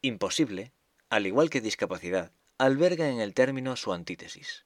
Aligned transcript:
Imposible, 0.00 0.72
al 1.10 1.26
igual 1.26 1.50
que 1.50 1.60
discapacidad, 1.60 2.30
alberga 2.56 3.08
en 3.08 3.20
el 3.20 3.34
término 3.34 3.74
su 3.74 3.92
antítesis. 3.92 4.64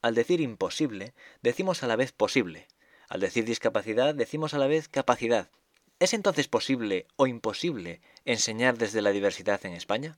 Al 0.00 0.14
decir 0.14 0.40
imposible, 0.40 1.12
decimos 1.42 1.82
a 1.82 1.86
la 1.86 1.96
vez 1.96 2.12
posible. 2.12 2.66
Al 3.10 3.20
decir 3.20 3.44
discapacidad, 3.44 4.14
decimos 4.14 4.54
a 4.54 4.58
la 4.58 4.68
vez 4.68 4.88
capacidad. 4.88 5.50
¿Es 5.98 6.14
entonces 6.14 6.48
posible 6.48 7.06
o 7.16 7.26
imposible 7.26 8.00
enseñar 8.24 8.78
desde 8.78 9.02
la 9.02 9.10
diversidad 9.10 9.60
en 9.66 9.74
España? 9.74 10.16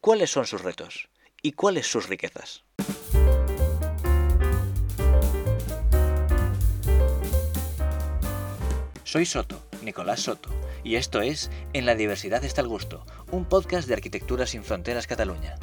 ¿Cuáles 0.00 0.30
son 0.30 0.46
sus 0.46 0.62
retos? 0.62 1.08
¿Y 1.42 1.52
cuáles 1.52 1.88
sus 1.88 2.08
riquezas? 2.08 2.62
Soy 9.02 9.26
Soto, 9.26 9.66
Nicolás 9.82 10.20
Soto, 10.20 10.50
y 10.86 10.94
esto 10.94 11.20
es 11.20 11.50
En 11.72 11.84
la 11.84 11.96
diversidad 11.96 12.44
está 12.44 12.60
el 12.60 12.68
gusto, 12.68 13.04
un 13.32 13.44
podcast 13.44 13.88
de 13.88 13.94
Arquitectura 13.94 14.46
sin 14.46 14.62
Fronteras 14.62 15.08
Cataluña. 15.08 15.56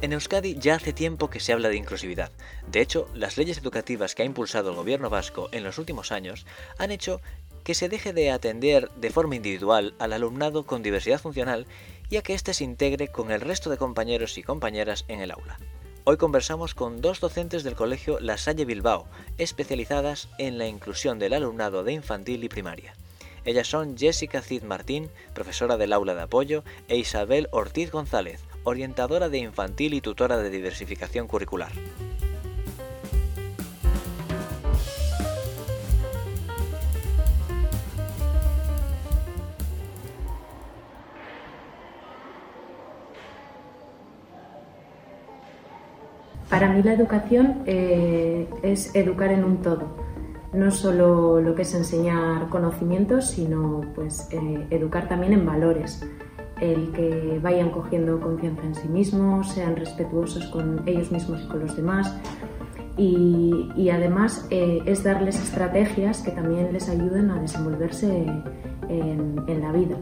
En 0.00 0.12
Euskadi 0.12 0.56
ya 0.58 0.76
hace 0.76 0.92
tiempo 0.92 1.28
que 1.28 1.40
se 1.40 1.52
habla 1.52 1.68
de 1.68 1.76
inclusividad. 1.76 2.30
De 2.68 2.80
hecho, 2.80 3.08
las 3.14 3.36
leyes 3.36 3.58
educativas 3.58 4.14
que 4.14 4.22
ha 4.22 4.26
impulsado 4.26 4.70
el 4.70 4.76
gobierno 4.76 5.10
vasco 5.10 5.48
en 5.52 5.64
los 5.64 5.78
últimos 5.78 6.12
años 6.12 6.46
han 6.78 6.92
hecho 6.92 7.20
que 7.64 7.74
se 7.74 7.88
deje 7.88 8.12
de 8.12 8.30
atender 8.30 8.90
de 8.96 9.10
forma 9.10 9.36
individual 9.36 9.94
al 9.98 10.12
alumnado 10.12 10.66
con 10.66 10.82
diversidad 10.82 11.20
funcional 11.20 11.66
y 12.12 12.18
a 12.18 12.22
que 12.22 12.34
éste 12.34 12.52
se 12.52 12.64
integre 12.64 13.08
con 13.08 13.30
el 13.30 13.40
resto 13.40 13.70
de 13.70 13.78
compañeros 13.78 14.36
y 14.36 14.42
compañeras 14.42 15.06
en 15.08 15.22
el 15.22 15.30
aula. 15.30 15.56
Hoy 16.04 16.18
conversamos 16.18 16.74
con 16.74 17.00
dos 17.00 17.20
docentes 17.20 17.64
del 17.64 17.74
colegio 17.74 18.20
La 18.20 18.36
Salle 18.36 18.66
Bilbao, 18.66 19.06
especializadas 19.38 20.28
en 20.36 20.58
la 20.58 20.66
inclusión 20.66 21.18
del 21.18 21.32
alumnado 21.32 21.84
de 21.84 21.94
infantil 21.94 22.44
y 22.44 22.50
primaria. 22.50 22.92
Ellas 23.46 23.66
son 23.66 23.96
Jessica 23.96 24.42
Cid 24.42 24.62
Martín, 24.62 25.08
profesora 25.32 25.78
del 25.78 25.94
aula 25.94 26.14
de 26.14 26.20
apoyo, 26.20 26.64
e 26.86 26.98
Isabel 26.98 27.48
Ortiz 27.50 27.90
González, 27.90 28.42
orientadora 28.64 29.30
de 29.30 29.38
infantil 29.38 29.94
y 29.94 30.02
tutora 30.02 30.36
de 30.36 30.50
diversificación 30.50 31.26
curricular. 31.26 31.72
Para 46.52 46.68
mí 46.68 46.82
la 46.82 46.92
educación 46.92 47.62
eh, 47.64 48.46
es 48.62 48.94
educar 48.94 49.32
en 49.32 49.42
un 49.42 49.62
todo, 49.62 49.96
no 50.52 50.70
solo 50.70 51.40
lo 51.40 51.54
que 51.54 51.62
es 51.62 51.74
enseñar 51.74 52.50
conocimientos, 52.50 53.28
sino 53.28 53.80
pues 53.94 54.28
eh, 54.32 54.66
educar 54.68 55.08
también 55.08 55.32
en 55.32 55.46
valores, 55.46 56.06
el 56.60 56.92
que 56.92 57.40
vayan 57.42 57.70
cogiendo 57.70 58.20
confianza 58.20 58.64
en 58.64 58.74
sí 58.74 58.86
mismos, 58.86 59.48
sean 59.48 59.76
respetuosos 59.76 60.44
con 60.48 60.86
ellos 60.86 61.10
mismos 61.10 61.40
y 61.42 61.48
con 61.48 61.60
los 61.60 61.74
demás. 61.74 62.14
Y, 62.98 63.88
además 63.88 64.46
eh, 64.50 64.82
es 64.84 65.02
darles 65.02 65.42
estrategias 65.42 66.20
que 66.20 66.32
también 66.32 66.70
les 66.70 66.86
ayuden 66.90 67.30
a 67.30 67.40
desenvolverse 67.40 68.26
en 68.90 69.60
la 69.62 69.72
vida. 69.72 69.96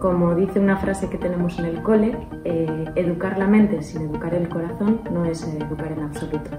Como 0.00 0.34
dice 0.34 0.58
una 0.58 0.78
frase 0.78 1.10
que 1.10 1.18
tenemos 1.18 1.58
en 1.58 1.66
el 1.66 1.82
cole, 1.82 2.16
eh, 2.44 2.86
educar 2.94 3.36
la 3.36 3.46
mente 3.46 3.82
sin 3.82 4.00
educar 4.00 4.32
el 4.32 4.48
corazón 4.48 5.02
no 5.12 5.26
es 5.26 5.44
eh, 5.44 5.58
educar 5.60 5.92
en 5.92 6.00
absoluto. 6.00 6.50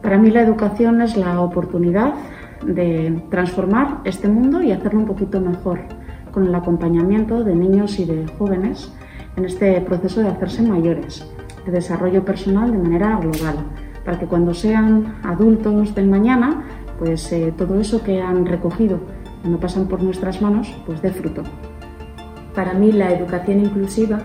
Para 0.00 0.16
mí 0.16 0.30
la 0.30 0.40
educación 0.40 1.02
es 1.02 1.18
la 1.18 1.38
oportunidad 1.42 2.14
de 2.64 3.22
transformar 3.30 4.00
este 4.04 4.26
mundo 4.26 4.62
y 4.62 4.72
hacerlo 4.72 5.00
un 5.00 5.06
poquito 5.06 5.38
mejor 5.38 5.80
con 6.32 6.46
el 6.46 6.54
acompañamiento 6.54 7.44
de 7.44 7.54
niños 7.54 7.98
y 7.98 8.06
de 8.06 8.26
jóvenes 8.38 8.90
en 9.36 9.44
este 9.44 9.78
proceso 9.82 10.22
de 10.22 10.28
hacerse 10.28 10.62
mayores, 10.62 11.30
de 11.66 11.72
desarrollo 11.72 12.24
personal 12.24 12.72
de 12.72 12.78
manera 12.78 13.18
global, 13.18 13.56
para 14.02 14.18
que 14.18 14.24
cuando 14.24 14.54
sean 14.54 15.16
adultos 15.22 15.94
del 15.94 16.08
mañana, 16.08 16.64
pues 16.98 17.30
eh, 17.32 17.52
todo 17.54 17.78
eso 17.78 18.02
que 18.02 18.22
han 18.22 18.46
recogido 18.46 18.98
cuando 19.46 19.60
pasan 19.60 19.86
por 19.86 20.02
nuestras 20.02 20.42
manos, 20.42 20.74
pues 20.86 21.00
dé 21.02 21.12
fruto. 21.12 21.44
Para 22.52 22.74
mí 22.74 22.90
la 22.90 23.12
educación 23.12 23.60
inclusiva 23.60 24.18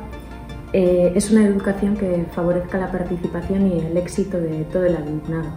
eh, 0.74 1.12
es 1.14 1.30
una 1.30 1.46
educación 1.46 1.96
que 1.96 2.26
favorezca 2.32 2.80
la 2.80 2.92
participación 2.92 3.68
y 3.68 3.80
el 3.82 3.96
éxito 3.98 4.42
de 4.42 4.64
todo 4.64 4.84
el 4.86 4.96
alumnado, 4.96 5.52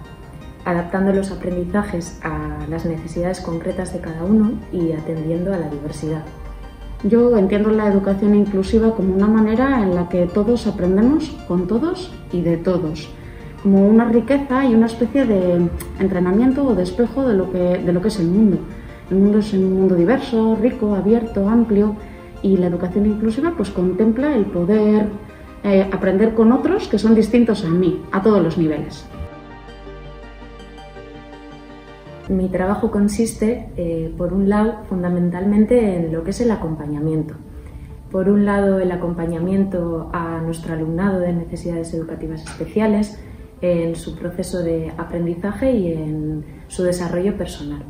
adaptando 0.67 1.15
los 1.15 1.31
aprendizajes 1.31 2.21
a 2.23 2.67
las 2.69 2.85
necesidades 2.85 3.41
concretas 3.41 3.95
de 3.95 4.01
cada 4.01 4.23
uno 4.23 4.53
y 4.71 4.93
atendiendo 4.93 5.55
a 5.55 5.57
la 5.57 5.71
diversidad. 5.71 6.25
Yo 7.03 7.35
entiendo 7.39 7.71
la 7.71 7.89
educación 7.89 8.35
inclusiva 8.35 8.95
como 8.95 9.15
una 9.15 9.29
manera 9.29 9.83
en 9.83 9.95
la 9.95 10.11
que 10.11 10.27
todos 10.27 10.67
aprendemos 10.67 11.35
con 11.49 11.67
todos 11.67 12.13
y 12.33 12.43
de 12.43 12.59
todos, 12.59 13.09
como 13.63 13.89
una 13.89 14.05
riqueza 14.05 14.67
y 14.67 14.75
una 14.75 14.87
especie 14.87 15.25
de 15.25 15.71
entrenamiento 16.01 16.67
o 16.67 16.75
de 16.75 16.85
de 16.85 17.79
de 17.79 17.93
lo 17.95 18.03
que 18.03 18.09
es 18.09 18.21
el 18.21 18.27
mundo 18.27 18.59
el 19.11 19.17
mundo 19.17 19.39
es 19.39 19.53
un 19.53 19.73
mundo 19.73 19.95
diverso, 19.95 20.57
rico, 20.61 20.95
abierto, 20.95 21.49
amplio 21.49 21.97
y 22.43 22.57
la 22.57 22.67
educación 22.67 23.07
inclusiva 23.07 23.55
pues 23.57 23.71
contempla 23.71 24.35
el 24.35 24.47
poder 24.47 25.09
eh, 25.63 25.89
aprender 25.91 26.35
con 26.35 26.53
otros 26.53 26.89
que 26.89 26.99
son 26.99 27.15
distintos 27.15 27.65
a 27.65 27.69
mí, 27.69 28.03
a 28.13 28.23
todos 28.23 28.43
los 28.43 28.59
niveles. 28.59 29.07
Mi 32.29 32.49
trabajo 32.49 32.91
consiste, 32.91 33.69
eh, 33.77 34.13
por 34.17 34.33
un 34.33 34.49
lado, 34.49 34.79
fundamentalmente 34.89 35.97
en 35.97 36.13
lo 36.13 36.25
que 36.25 36.31
es 36.31 36.41
el 36.41 36.51
acompañamiento. 36.51 37.35
Por 38.11 38.31
un 38.31 38.47
lado, 38.47 38.79
el 38.79 38.93
acompañamiento 38.93 40.09
a 40.13 40.41
nuestro 40.41 40.73
alumnado 40.73 41.21
de 41.21 41.33
necesidades 41.35 41.93
educativas 41.93 42.43
especiales 42.43 43.19
en 43.61 43.95
su 43.95 44.17
proceso 44.17 44.63
de 44.63 44.93
aprendizaje 44.97 45.73
y 45.73 45.93
en 45.93 46.45
su 46.69 46.83
desarrollo 46.83 47.37
personal. 47.37 47.83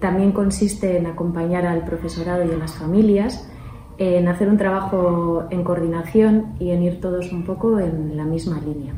También 0.00 0.32
consiste 0.32 0.96
en 0.96 1.06
acompañar 1.06 1.66
al 1.66 1.84
profesorado 1.84 2.42
y 2.44 2.50
a 2.50 2.56
las 2.56 2.74
familias, 2.74 3.46
en 3.98 4.28
hacer 4.28 4.48
un 4.48 4.56
trabajo 4.56 5.44
en 5.50 5.62
coordinación 5.62 6.54
y 6.58 6.70
en 6.70 6.82
ir 6.82 7.00
todos 7.00 7.32
un 7.32 7.44
poco 7.44 7.78
en 7.78 8.16
la 8.16 8.24
misma 8.24 8.58
línea. 8.60 8.94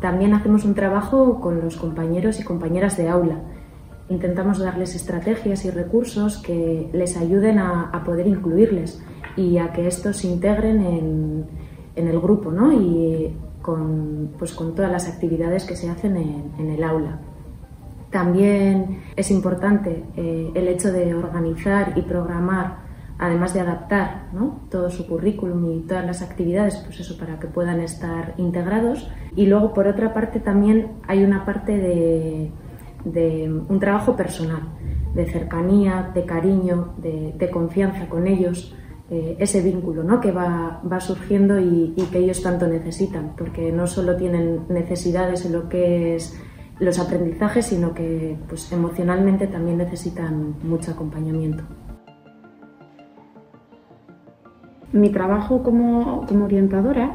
También 0.00 0.32
hacemos 0.32 0.64
un 0.64 0.74
trabajo 0.74 1.38
con 1.38 1.60
los 1.60 1.76
compañeros 1.76 2.40
y 2.40 2.44
compañeras 2.44 2.96
de 2.96 3.10
aula. 3.10 3.42
Intentamos 4.08 4.58
darles 4.58 4.94
estrategias 4.94 5.66
y 5.66 5.70
recursos 5.70 6.38
que 6.38 6.88
les 6.94 7.18
ayuden 7.18 7.58
a, 7.58 8.02
poder 8.06 8.26
incluirles 8.26 9.02
y 9.36 9.58
a 9.58 9.70
que 9.72 9.86
estos 9.86 10.16
se 10.16 10.28
integren 10.28 10.80
en, 10.80 11.46
el 11.94 12.20
grupo 12.20 12.50
¿no? 12.50 12.72
y 12.72 13.36
pues, 14.38 14.54
con 14.54 14.74
todas 14.74 14.90
las 14.90 15.08
actividades 15.08 15.64
que 15.64 15.76
se 15.76 15.90
hacen 15.90 16.16
en 16.16 16.70
el 16.70 16.82
aula. 16.82 17.20
También 18.10 19.02
es 19.16 19.30
importante 19.30 20.04
eh, 20.16 20.50
el 20.54 20.68
hecho 20.68 20.90
de 20.92 21.14
organizar 21.14 21.92
y 21.96 22.02
programar, 22.02 22.78
además 23.18 23.52
de 23.52 23.60
adaptar 23.60 24.30
todo 24.70 24.90
su 24.90 25.06
currículum 25.06 25.72
y 25.72 25.80
todas 25.80 26.06
las 26.06 26.22
actividades, 26.22 26.76
pues 26.86 27.00
eso, 27.00 27.18
para 27.18 27.38
que 27.38 27.48
puedan 27.48 27.80
estar 27.80 28.34
integrados. 28.38 29.10
Y 29.36 29.46
luego, 29.46 29.74
por 29.74 29.86
otra 29.88 30.14
parte, 30.14 30.40
también 30.40 30.92
hay 31.06 31.22
una 31.22 31.44
parte 31.44 31.76
de, 31.76 32.50
un 33.68 33.78
trabajo 33.78 34.16
personal, 34.16 34.62
de 35.14 35.26
cercanía, 35.26 36.10
de 36.14 36.24
cariño, 36.24 36.94
de, 36.96 37.50
confianza 37.52 38.08
con 38.08 38.26
ellos, 38.26 38.74
eh, 39.10 39.36
ese 39.38 39.62
vínculo 39.62 40.02
¿no? 40.02 40.20
que 40.20 40.32
va, 40.32 40.80
surgiendo 41.00 41.58
y, 41.58 41.94
y, 41.96 42.02
que 42.04 42.18
ellos 42.18 42.42
tanto 42.42 42.66
necesitan, 42.66 43.34
porque 43.36 43.70
no 43.70 43.86
solo 43.86 44.16
tienen 44.16 44.66
necesidades 44.68 45.44
en 45.44 45.52
lo 45.52 45.68
que 45.68 46.14
es 46.14 46.38
los 46.80 46.98
aprendizajes, 46.98 47.66
sino 47.66 47.92
que 47.94 48.36
pues, 48.48 48.70
emocionalmente 48.72 49.46
también 49.46 49.78
necesitan 49.78 50.54
mucho 50.62 50.92
acompañamiento. 50.92 51.64
Mi 54.92 55.10
trabajo 55.10 55.62
como, 55.62 56.26
orientadora, 56.42 57.12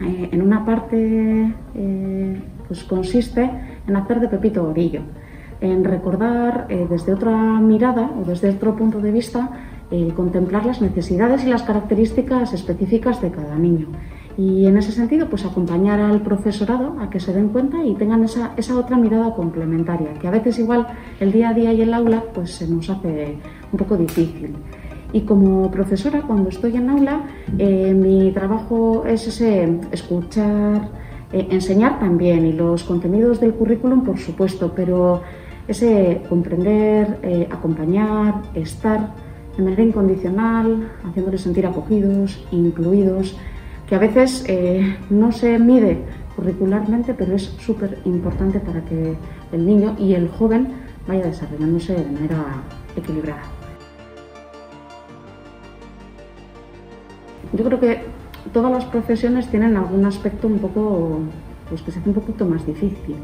eh, 0.00 0.30
en 0.32 0.42
una 0.42 0.64
parte, 0.64 1.54
eh, 1.74 2.42
pues 2.66 2.84
consiste 2.84 3.50
en 3.86 3.96
hacer 3.96 4.20
de 4.20 4.28
Pepito 4.28 4.64
Orillo, 4.64 5.02
en 5.60 5.84
recordar 5.84 6.66
eh, 6.70 6.86
desde 6.88 7.12
otra 7.12 7.36
mirada 7.60 8.10
o 8.18 8.24
desde 8.24 8.50
otro 8.50 8.74
punto 8.74 9.00
de 9.00 9.12
vista, 9.12 9.50
contemplar 10.16 10.66
las 10.66 10.82
necesidades 10.82 11.44
y 11.44 11.48
las 11.48 11.62
características 11.62 12.52
específicas 12.52 13.22
de 13.22 13.30
cada 13.30 13.54
niño 13.54 13.86
y 14.36 14.66
en 14.66 14.76
ese 14.76 14.92
sentido, 14.92 15.28
pues 15.28 15.44
acompañar 15.44 16.00
al 16.00 16.20
profesorado 16.20 16.96
a 17.00 17.08
que 17.10 17.20
se 17.20 17.32
den 17.32 17.48
cuenta 17.48 17.84
y 17.84 17.94
tengan 17.94 18.24
esa, 18.24 18.52
esa, 18.56 18.76
otra 18.76 18.96
mirada 18.96 19.34
complementaria, 19.34 20.14
que 20.14 20.28
a 20.28 20.30
veces 20.30 20.58
igual 20.58 20.86
el 21.20 21.32
día 21.32 21.50
a 21.50 21.54
día 21.54 21.72
y 21.72 21.82
el 21.82 21.94
aula 21.94 22.22
pues 22.34 22.52
se 22.52 22.66
nos 22.68 22.90
hace 22.90 23.38
un 23.72 23.78
poco 23.78 23.96
difícil. 23.96 24.54
Y 25.12 25.20
como 25.20 25.70
profesora, 25.70 26.22
cuando 26.22 26.48
estoy 26.48 26.76
en 26.76 26.90
aula, 26.90 27.20
eh, 27.58 27.94
mi 27.94 28.32
trabajo 28.32 29.04
es 29.06 29.26
ese 29.28 29.80
escuchar, 29.92 31.04
Eh, 31.34 31.48
enseñar 31.50 31.98
también 31.98 32.46
y 32.46 32.52
los 32.52 32.84
contenidos 32.84 33.40
del 33.40 33.54
currículum, 33.54 34.04
por 34.04 34.18
supuesto, 34.18 34.70
pero 34.70 35.20
ese 35.66 36.22
comprender, 36.28 37.18
eh, 37.24 37.48
acompañar, 37.50 38.42
estar 38.54 39.00
de 39.56 39.62
manera 39.64 39.82
incondicional, 39.82 40.92
haciéndoles 41.04 41.40
sentir 41.40 41.66
acogidos, 41.66 42.46
incluidos, 42.52 43.36
que 43.88 43.94
a 43.94 43.98
veces 43.98 44.44
eh, 44.48 44.96
no 45.10 45.32
se 45.32 45.58
mide 45.58 45.98
curricularmente, 46.36 47.14
pero 47.14 47.34
es 47.34 47.42
súper 47.58 47.98
importante 48.04 48.60
para 48.60 48.84
que 48.84 49.14
el 49.52 49.66
niño 49.66 49.94
y 49.98 50.14
el 50.14 50.28
joven 50.28 50.68
vaya 51.06 51.26
desarrollándose 51.26 51.94
de 51.94 52.10
manera 52.10 52.44
equilibrada. 52.96 53.42
Yo 57.52 57.64
creo 57.64 57.78
que 57.78 58.02
todas 58.52 58.72
las 58.72 58.84
profesiones 58.86 59.48
tienen 59.48 59.76
algún 59.76 60.04
aspecto 60.04 60.48
un 60.48 60.58
poco, 60.58 61.20
pues 61.68 61.82
que 61.82 61.92
se 61.92 62.00
hace 62.00 62.08
un 62.08 62.14
poquito 62.14 62.44
más 62.46 62.66
difícil. 62.66 63.16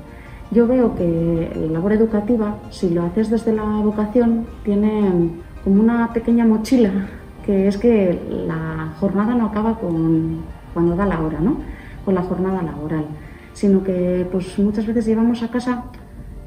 Yo 0.52 0.66
veo 0.66 0.94
que 0.94 1.50
la 1.54 1.72
labor 1.72 1.92
educativa, 1.92 2.58
si 2.70 2.90
lo 2.90 3.04
haces 3.04 3.30
desde 3.30 3.52
la 3.52 3.64
vocación, 3.64 4.46
tiene 4.64 5.30
como 5.64 5.80
una 5.80 6.12
pequeña 6.12 6.44
mochila, 6.44 7.08
que 7.44 7.68
es 7.68 7.78
que 7.78 8.20
la 8.46 8.94
jornada 8.98 9.34
no 9.34 9.46
acaba 9.46 9.78
con 9.78 10.38
cuando 10.72 10.96
da 10.96 11.06
la 11.06 11.20
hora, 11.20 11.40
¿no? 11.40 11.56
Con 12.04 12.14
la 12.14 12.22
jornada 12.22 12.62
laboral, 12.62 13.06
sino 13.52 13.82
que 13.82 14.26
pues 14.30 14.58
muchas 14.58 14.86
veces 14.86 15.06
llevamos 15.06 15.42
a 15.42 15.48
casa 15.48 15.84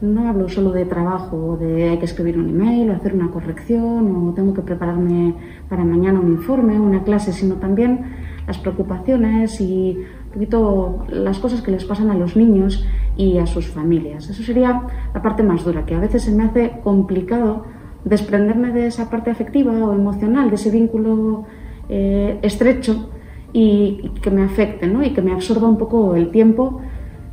no 0.04 0.28
hablo 0.28 0.50
solo 0.50 0.72
de 0.72 0.86
trabajo, 0.86 1.58
de 1.58 1.90
hay 1.90 1.98
que 1.98 2.06
escribir 2.06 2.38
un 2.38 2.50
email 2.50 2.90
o 2.90 2.94
hacer 2.94 3.14
una 3.14 3.32
corrección 3.32 4.14
o 4.14 4.34
tengo 4.34 4.54
que 4.54 4.62
prepararme 4.62 5.34
para 5.70 5.86
mañana 5.86 6.20
un 6.20 6.34
informe, 6.34 6.78
una 6.78 7.04
clase, 7.04 7.32
sino 7.32 7.56
también 7.56 8.02
las 8.46 8.58
preocupaciones 8.58 9.62
y 9.62 9.98
un 10.26 10.32
poquito 10.34 11.06
las 11.08 11.40
cosas 11.40 11.62
que 11.62 11.72
les 11.72 11.86
pasan 11.86 12.10
a 12.10 12.16
los 12.16 12.36
niños 12.36 12.86
y 13.16 13.38
a 13.38 13.46
sus 13.46 13.68
familias. 13.68 14.30
Eso 14.30 14.44
sería 14.44 14.82
la 15.14 15.22
parte 15.22 15.42
más 15.42 15.64
dura, 15.64 15.86
que 15.86 15.96
a 15.96 16.00
veces 16.00 16.24
se 16.24 16.32
me 16.32 16.44
hace 16.44 16.82
complicado 16.84 17.64
desprenderme 18.06 18.72
de 18.72 18.88
esa 18.88 19.10
parte 19.10 19.32
afectiva 19.32 19.72
o 19.72 19.94
emocional, 19.94 20.50
de 20.50 20.56
ese 20.56 20.72
vínculo 20.72 21.46
eh, 21.90 22.40
estrecho 22.42 23.10
y, 23.54 24.12
que 24.22 24.32
me 24.32 24.44
afecte 24.44 24.88
¿no? 24.88 25.04
y 25.04 25.12
que 25.12 25.22
me 25.22 25.32
absorba 25.32 25.68
un 25.68 25.78
poco 25.78 26.16
el 26.16 26.32
tiempo, 26.32 26.82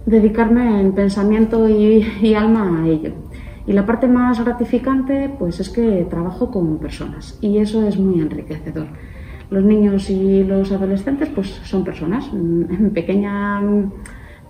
dedicarme 0.07 0.81
en 0.81 0.93
pensamiento 0.93 1.69
y, 1.69 2.07
y 2.23 2.35
alma 2.35 2.83
a 2.83 2.89
ello. 2.89 3.13
Y 3.67 3.73
la 3.73 3.87
parte 3.87 4.09
más 4.09 4.43
gratificante, 4.43 5.31
pues 5.39 5.61
es 5.61 5.69
que 5.69 6.07
trabajo 6.09 6.51
con 6.51 6.79
personas 6.79 7.39
y 7.41 7.59
eso 7.59 7.87
es 7.87 7.99
muy 7.99 8.21
enriquecedor. 8.21 8.89
Los 9.51 9.65
niños 9.65 10.09
y 10.11 10.45
los 10.45 10.71
adolescentes, 10.73 11.29
pues 11.29 11.49
son 11.49 11.85
personas, 11.85 12.31
mm, 12.33 12.89
pequeña, 12.95 13.61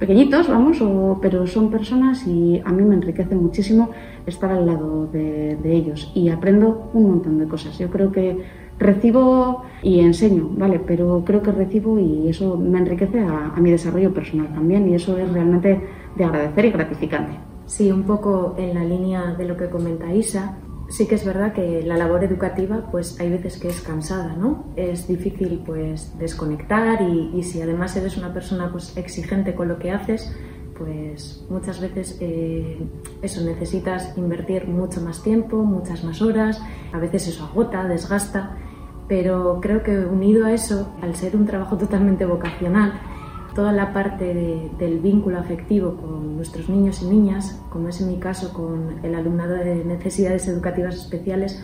pequeñitos, 0.01 0.49
vamos, 0.49 0.83
pero 1.21 1.47
son 1.47 1.71
personas 1.71 2.27
y 2.27 2.61
a 2.65 2.73
mí 2.73 2.83
me 2.83 2.95
enriquece 2.95 3.37
muchísimo 3.37 3.91
estar 4.27 4.51
al 4.51 4.67
lado 4.67 5.07
de, 5.07 5.59
ellos 5.63 6.11
y 6.15 6.31
aprendo 6.31 6.91
un 6.95 7.11
montón 7.11 7.39
de 7.39 7.47
cosas. 7.47 7.79
Yo 7.79 7.91
creo 7.91 8.11
que 8.11 8.43
recibo 8.79 9.63
y 9.83 10.01
enseño, 10.01 10.49
¿vale? 10.57 10.81
Pero 10.85 11.23
creo 11.25 11.43
que 11.43 11.53
recibo 11.53 11.99
y 11.99 12.29
eso 12.29 12.57
me 12.57 12.79
enriquece 12.79 13.21
a, 13.21 13.53
a 13.55 13.61
mi 13.61 13.71
desarrollo 13.71 14.13
personal 14.13 14.49
también 14.55 14.89
y 14.89 14.95
eso 14.95 15.19
es 15.19 15.31
realmente 15.31 15.81
de 16.17 16.25
agradecer 16.25 16.65
y 16.65 16.71
gratificante. 16.71 17.33
Sí, 17.67 17.93
un 17.93 18.05
poco 18.05 18.55
en 18.57 18.75
la 18.75 18.85
línea 18.85 19.35
de 19.35 19.45
lo 19.45 19.57
que 19.57 19.69
comenta 19.69 20.13
Isa, 20.13 20.57
sí 20.91 21.07
que 21.07 21.15
es 21.15 21.25
verdad 21.25 21.53
que 21.53 21.83
la 21.83 21.97
labor 21.97 22.25
educativa 22.25 22.89
pues 22.91 23.19
hay 23.21 23.31
veces 23.31 23.59
que 23.59 23.69
es 23.69 23.81
cansada, 23.81 24.35
¿no? 24.35 24.67
Es 24.77 25.07
difícil 25.07 25.63
pues 25.65 26.19
desconectar 26.19 27.01
y, 27.03 27.43
si 27.45 27.63
además 27.63 27.97
eres 27.97 28.17
una 28.17 28.35
persona 28.35 28.71
pues 28.71 28.97
exigente 28.97 29.55
con 29.55 29.69
lo 29.69 29.79
que 29.79 29.93
haces, 29.93 30.35
pues 30.77 31.45
muchas 31.49 31.81
veces 31.81 32.19
eh, 32.21 32.85
eso 33.23 33.43
necesitas 33.43 34.17
invertir 34.19 34.67
mucho 34.67 35.01
más 35.01 35.23
tiempo, 35.23 35.59
muchas 35.63 36.03
más 36.03 36.21
horas, 36.23 36.61
a 36.93 36.99
veces 36.99 37.29
eso 37.29 37.45
agota, 37.45 37.85
desgasta, 37.85 38.57
pero 39.07 39.61
creo 39.61 39.83
que 39.83 39.97
unido 39.97 40.47
a 40.47 40.53
eso, 40.53 40.93
al 41.03 41.15
ser 41.15 41.37
un 41.37 41.47
trabajo 41.47 41.77
totalmente 41.77 42.25
vocacional, 42.25 43.01
toda 43.55 43.73
la 43.73 43.93
parte 43.93 44.71
del 44.79 44.99
vínculo 45.01 45.39
afectivo 45.39 45.97
con 45.97 46.37
nuestros 46.37 46.69
niños 46.69 47.03
y 47.03 47.07
niñas, 47.07 47.61
como 47.71 47.89
es 47.89 48.01
en 48.01 48.09
mi 48.09 48.19
caso 48.19 48.53
con 48.53 49.05
el 49.05 49.15
alumnado 49.15 49.55
de 49.55 49.85
necesidades 49.85 50.49
educativas 50.49 50.97
especiales, 50.97 51.63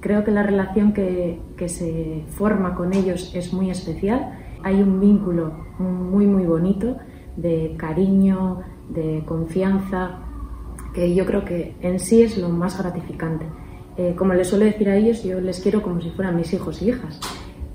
creo 0.00 0.24
que 0.24 0.30
la 0.30 0.42
relación 0.42 0.92
que, 0.92 1.40
se 1.66 2.24
forma 2.30 2.74
con 2.74 2.94
ellos 2.94 3.32
es 3.34 3.52
muy 3.52 3.70
especial. 3.70 4.38
Hay 4.62 4.80
un 4.82 5.00
vínculo 5.00 5.52
muy, 5.78 6.26
muy 6.26 6.44
bonito 6.44 6.96
de 7.36 7.74
cariño, 7.76 8.62
de 8.88 9.22
confianza, 9.26 10.20
que 10.94 11.14
yo 11.14 11.26
creo 11.26 11.44
que 11.44 11.76
en 11.80 11.98
sí 11.98 12.22
es 12.22 12.38
lo 12.38 12.48
más 12.48 12.78
gratificante. 12.78 13.46
Eh, 13.96 14.14
como 14.16 14.34
les 14.34 14.48
suelo 14.48 14.64
decir 14.64 14.88
a 14.88 14.96
ellos, 14.96 15.22
yo 15.24 15.40
les 15.40 15.60
quiero 15.60 15.82
como 15.82 16.00
si 16.00 16.10
fueran 16.10 16.36
mis 16.36 16.52
hijos 16.52 16.82
y 16.82 16.90
hijas. 16.90 17.20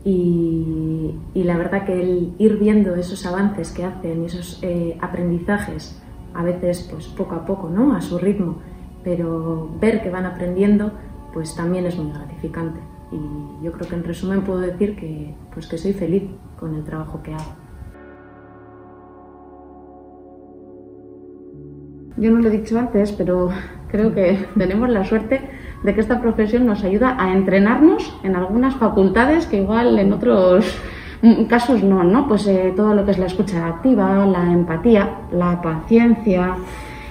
Y, 0.03 1.15
la 1.35 1.57
verdad 1.57 1.85
que 1.85 1.99
el 1.99 2.33
ir 2.37 2.57
viendo 2.57 2.95
esos 2.95 3.25
avances 3.25 3.71
que 3.71 3.83
hacen 3.83 4.23
y 4.23 4.25
esos 4.25 4.59
eh, 4.61 4.97
aprendizajes, 5.01 5.99
a 6.33 6.43
veces 6.43 6.87
pues 6.91 7.07
poco 7.07 7.35
a 7.35 7.45
poco, 7.45 7.69
¿no? 7.69 7.95
A 7.95 8.01
su 8.01 8.17
ritmo, 8.17 8.57
pero 9.03 9.69
ver 9.79 10.01
que 10.01 10.09
van 10.09 10.25
aprendiendo, 10.25 10.91
pues 11.33 11.55
también 11.55 11.85
es 11.85 11.97
muy 11.97 12.11
gratificante. 12.11 12.79
Y 13.11 13.63
yo 13.65 13.71
creo 13.71 13.89
que 13.89 13.95
en 13.95 14.03
resumen 14.03 14.41
puedo 14.41 14.59
decir 14.59 14.95
que, 14.95 15.35
pues 15.53 15.67
que 15.67 15.77
soy 15.77 15.93
feliz 15.93 16.23
con 16.57 16.75
el 16.75 16.83
trabajo 16.83 17.21
que 17.21 17.33
hago. 17.33 17.55
Yo 22.17 22.29
no 22.31 22.39
lo 22.39 22.49
he 22.49 22.57
dicho 22.57 22.77
antes, 22.77 23.11
pero 23.11 23.49
creo 23.91 24.13
que 24.13 24.45
tenemos 24.57 24.89
la 24.89 25.05
suerte 25.05 25.41
de 25.83 25.93
que 25.93 26.01
esta 26.01 26.21
profesión 26.21 26.65
nos 26.65 26.83
ayuda 26.83 27.15
a 27.19 27.33
entrenarnos 27.33 28.15
en 28.23 28.35
algunas 28.35 28.75
facultades 28.75 29.47
que 29.47 29.57
igual 29.57 29.97
en 29.99 30.13
otros 30.13 30.65
casos 31.47 31.83
no, 31.83 32.03
¿no? 32.03 32.27
Pues 32.27 32.47
eh, 32.47 32.73
todo 32.75 32.93
lo 32.93 33.05
que 33.05 33.11
es 33.11 33.19
la 33.19 33.27
escucha 33.27 33.67
activa, 33.67 34.25
la 34.25 34.51
empatía, 34.51 35.09
la 35.31 35.61
paciencia, 35.61 36.55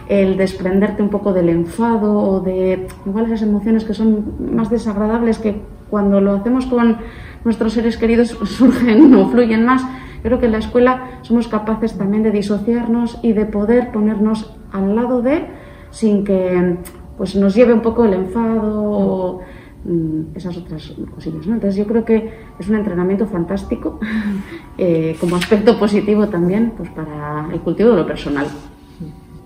el 0.09 0.37
desprenderte 0.37 1.03
un 1.03 1.09
poco 1.09 1.33
del 1.33 1.49
enfado 1.49 2.19
o 2.19 2.41
de 2.41 2.89
igual 3.07 3.27
esas 3.27 3.43
emociones 3.43 3.85
que 3.85 3.95
son 3.95 4.55
más 4.55 4.69
desagradables 4.69 5.39
que 5.39 5.63
cuando 5.89 6.21
lo 6.21 6.35
hacemos 6.35 6.67
con 6.67 6.99
nuestros 7.45 7.75
seres 7.75 7.97
queridos 7.97 8.31
surgen 8.45 9.15
o 9.15 9.29
fluyen 9.29 9.65
más. 9.65 9.83
Creo 10.23 10.39
que 10.39 10.47
en 10.47 10.53
la 10.53 10.59
escuela 10.59 11.21
somos 11.23 11.49
capaces 11.49 11.97
también 11.97 12.23
de 12.23 12.31
disociarnos 12.31 13.19
y 13.23 13.33
de 13.33 13.47
poder 13.47 13.91
ponernos 13.93 14.53
al 14.73 14.95
lado 14.95 15.23
de 15.23 15.47
sin 15.91 16.25
que 16.25 16.77
pues 17.17 17.37
nos 17.37 17.55
lleve 17.55 17.73
un 17.73 17.83
poco 17.83 18.05
el 18.05 18.15
enfado 18.15 19.41
mm, 19.85 20.37
esas 20.37 20.57
otras 20.57 20.95
cosillas. 21.15 21.47
¿no? 21.47 21.55
Entonces 21.55 21.77
yo 21.77 21.87
creo 21.87 22.05
que 22.05 22.33
es 22.59 22.69
un 22.69 22.77
entrenamiento 22.77 23.27
fantástico 23.27 24.01
eh, 24.79 25.17
como 25.21 25.37
aspecto 25.37 25.79
positivo 25.79 26.29
también 26.29 26.73
pues 26.77 26.89
para 26.91 27.49
el 27.53 27.61
cultivo 27.61 27.91
de 27.91 27.97
lo 27.97 28.07
personal. 28.07 28.47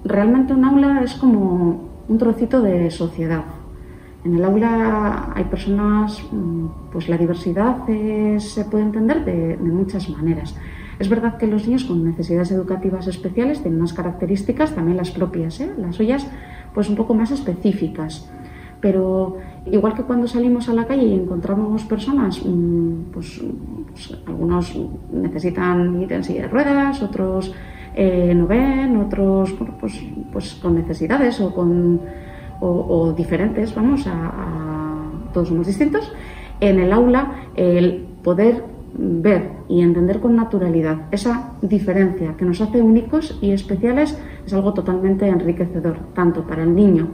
Realmente 0.05 0.53
un 0.53 0.65
aula 0.65 1.03
es 1.03 1.15
como 1.15 1.95
un 2.07 2.19
trocito 2.19 2.61
de 2.61 2.91
sociedad. 2.91 3.45
En 4.25 4.35
el 4.35 4.45
aula 4.45 5.33
hay 5.35 5.45
personas, 5.45 6.23
mm, 6.33 6.67
pues 6.93 7.09
la 7.09 7.19
diversidad 7.19 7.79
se 8.39 8.65
puede 8.65 8.85
entender 8.85 9.25
de, 9.25 9.57
muchas 9.59 10.09
maneras. 10.09 10.55
Es 10.99 11.09
verdad 11.09 11.37
que 11.37 11.47
los 11.47 11.67
niños 11.67 11.85
con 11.85 12.05
necesidades 12.05 12.51
educativas 12.53 13.07
especiales 13.07 13.61
tienen 13.63 13.81
unas 13.81 13.93
características, 13.93 14.75
también 14.75 14.97
las 14.97 15.11
propias, 15.11 15.61
¿eh? 15.61 15.71
las 15.79 15.97
suyas, 15.97 16.27
pues 16.73 16.89
un 16.89 16.97
poco 16.97 17.15
más 17.15 17.31
específicas. 17.31 18.31
Pero 18.81 19.39
igual 19.67 19.95
que 19.95 20.03
cuando 20.03 20.27
salimos 20.27 20.69
a 20.69 20.75
la 20.75 20.87
calle 20.87 21.07
y 21.07 21.15
encontramos 21.15 21.85
personas, 21.85 22.45
mm, 22.45 23.13
pues, 23.13 23.43
pues 23.91 24.19
algunos 24.27 24.79
necesitan 25.11 26.03
ir 26.03 26.13
en 26.13 26.23
de 26.23 26.49
ruedas, 26.49 27.03
otros 27.03 27.55
eh, 27.95 28.35
no 28.35 28.47
ven, 28.47 28.97
otros 28.97 29.53
pues, 29.81 30.05
pues 30.33 30.55
con 30.55 30.75
necesidades 30.75 31.41
o, 31.41 31.55
con, 31.55 32.01
diferentes, 33.17 33.75
vamos, 33.75 34.07
a, 34.07 35.11
todos 35.33 35.49
somos 35.49 35.67
distintos. 35.67 36.13
En 36.61 36.79
el 36.79 36.93
aula, 36.93 37.51
el 37.57 38.07
poder 38.23 38.74
ver 38.97 39.51
y 39.69 39.83
entender 39.83 40.21
con 40.21 40.37
naturalidad 40.37 41.09
esa 41.11 41.53
diferencia 41.63 42.37
que 42.37 42.45
nos 42.45 42.61
hace 42.61 42.81
únicos 42.81 43.39
y 43.43 43.51
especiales 43.51 44.19
es 44.47 44.53
algo 44.53 44.73
totalmente 44.73 45.27
enriquecedor, 45.29 45.97
tanto 46.15 46.47
para 46.47 46.63
el 46.63 46.75
niño 46.75 47.09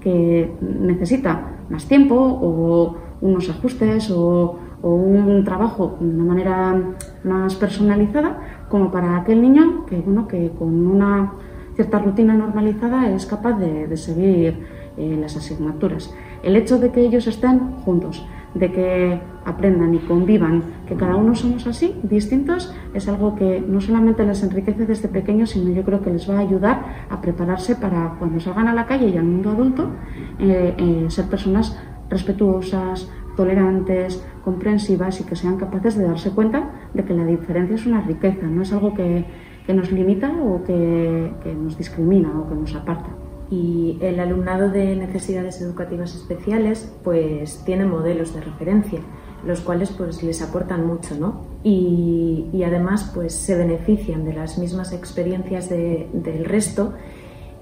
que 0.00 0.52
necesita 0.60 1.52
más 1.70 1.86
tiempo 1.86 2.14
o 2.16 2.96
unos 3.20 3.48
ajustes 3.48 4.10
o, 4.10 4.58
un 4.82 5.44
trabajo 5.44 5.96
de 6.00 6.08
una 6.08 6.24
manera 6.24 6.76
más 7.22 7.54
personalizada, 7.54 8.64
como 8.68 8.90
para 8.90 9.16
aquel 9.18 9.40
niño 9.40 9.86
que, 9.86 10.00
bueno, 10.00 10.26
que 10.26 10.50
con 10.58 10.88
una 10.88 11.34
cierta 11.76 12.00
rutina 12.00 12.34
normalizada 12.34 13.08
es 13.12 13.24
capaz 13.24 13.60
de, 13.60 13.96
seguir 13.96 14.66
eh, 14.96 15.16
las 15.20 15.36
asignaturas. 15.36 16.12
El 16.42 16.56
hecho 16.56 16.80
de 16.80 16.90
que 16.90 17.00
ellos 17.00 17.28
estén 17.28 17.60
juntos, 17.84 18.26
de 18.54 18.70
que 18.70 19.20
aprendan 19.44 19.94
y 19.94 19.98
convivan, 19.98 20.62
que 20.86 20.94
cada 20.94 21.16
uno 21.16 21.34
somos 21.34 21.66
así, 21.66 21.94
distintos, 22.02 22.74
es 22.94 23.08
algo 23.08 23.34
que 23.34 23.60
no 23.60 23.80
solamente 23.80 24.24
les 24.24 24.42
enriquece 24.42 24.86
desde 24.86 25.08
pequeños, 25.08 25.50
sino 25.50 25.70
yo 25.72 25.82
creo 25.82 26.02
que 26.02 26.10
les 26.10 26.28
va 26.28 26.36
a 26.36 26.40
ayudar 26.40 27.06
a 27.10 27.20
prepararse 27.20 27.76
para 27.76 28.16
cuando 28.18 28.40
salgan 28.40 28.68
a 28.68 28.74
la 28.74 28.86
calle 28.86 29.08
y 29.08 29.16
al 29.16 29.24
mundo 29.24 29.50
adulto, 29.50 29.90
eh, 30.38 30.74
eh, 30.76 31.06
ser 31.08 31.26
personas 31.26 31.78
respetuosas, 32.08 33.10
tolerantes, 33.36 34.22
comprensivas 34.44 35.20
y 35.20 35.24
que 35.24 35.34
sean 35.34 35.56
capaces 35.56 35.96
de 35.96 36.04
darse 36.04 36.30
cuenta 36.30 36.70
de 36.92 37.04
que 37.04 37.14
la 37.14 37.24
diferencia 37.24 37.74
es 37.74 37.86
una 37.86 38.02
riqueza, 38.02 38.46
no 38.46 38.62
es 38.62 38.72
algo 38.72 38.92
que, 38.92 39.24
que 39.66 39.72
nos 39.72 39.90
limita 39.90 40.30
o 40.30 40.62
que, 40.62 41.32
que 41.42 41.54
nos 41.54 41.78
discrimina 41.78 42.38
o 42.38 42.48
que 42.48 42.54
nos 42.54 42.74
aparta 42.74 43.21
y 43.52 43.98
el 44.00 44.18
alumnado 44.18 44.70
de 44.70 44.96
necesidades 44.96 45.60
educativas 45.60 46.14
especiales 46.14 46.90
pues 47.04 47.62
tiene 47.66 47.84
modelos 47.84 48.34
de 48.34 48.40
referencia 48.40 49.00
los 49.44 49.60
cuales 49.60 49.90
pues 49.90 50.22
les 50.22 50.40
aportan 50.40 50.86
mucho 50.86 51.14
¿no? 51.16 51.44
y, 51.62 52.46
y 52.50 52.64
además 52.64 53.10
pues 53.14 53.34
se 53.34 53.54
benefician 53.54 54.24
de 54.24 54.32
las 54.32 54.56
mismas 54.56 54.94
experiencias 54.94 55.68
de, 55.68 56.08
del 56.14 56.46
resto 56.46 56.94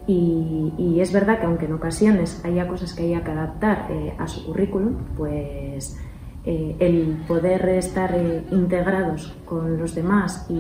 y, 0.07 0.73
y, 0.79 1.01
es 1.01 1.13
verdad 1.13 1.41
que 1.41 1.47
aunque 1.47 1.67
en 1.67 1.73
ocasiones 1.73 2.41
haya 2.45 2.69
cosas 2.69 2.95
que 2.95 3.03
haya 3.05 3.23
que 3.23 3.31
adaptar 3.33 3.89
eh, 3.91 4.15
a 4.19 4.29
su 4.29 4.47
currículum 4.47 4.95
pues 5.17 5.99
eh, 6.47 6.75
el 6.79 7.19
poder 7.29 7.69
estar 7.69 8.15
eh, 8.15 8.43
integrados 8.51 9.31
con 9.45 9.77
los 9.77 9.95
demás 9.95 10.47
y, 10.49 10.59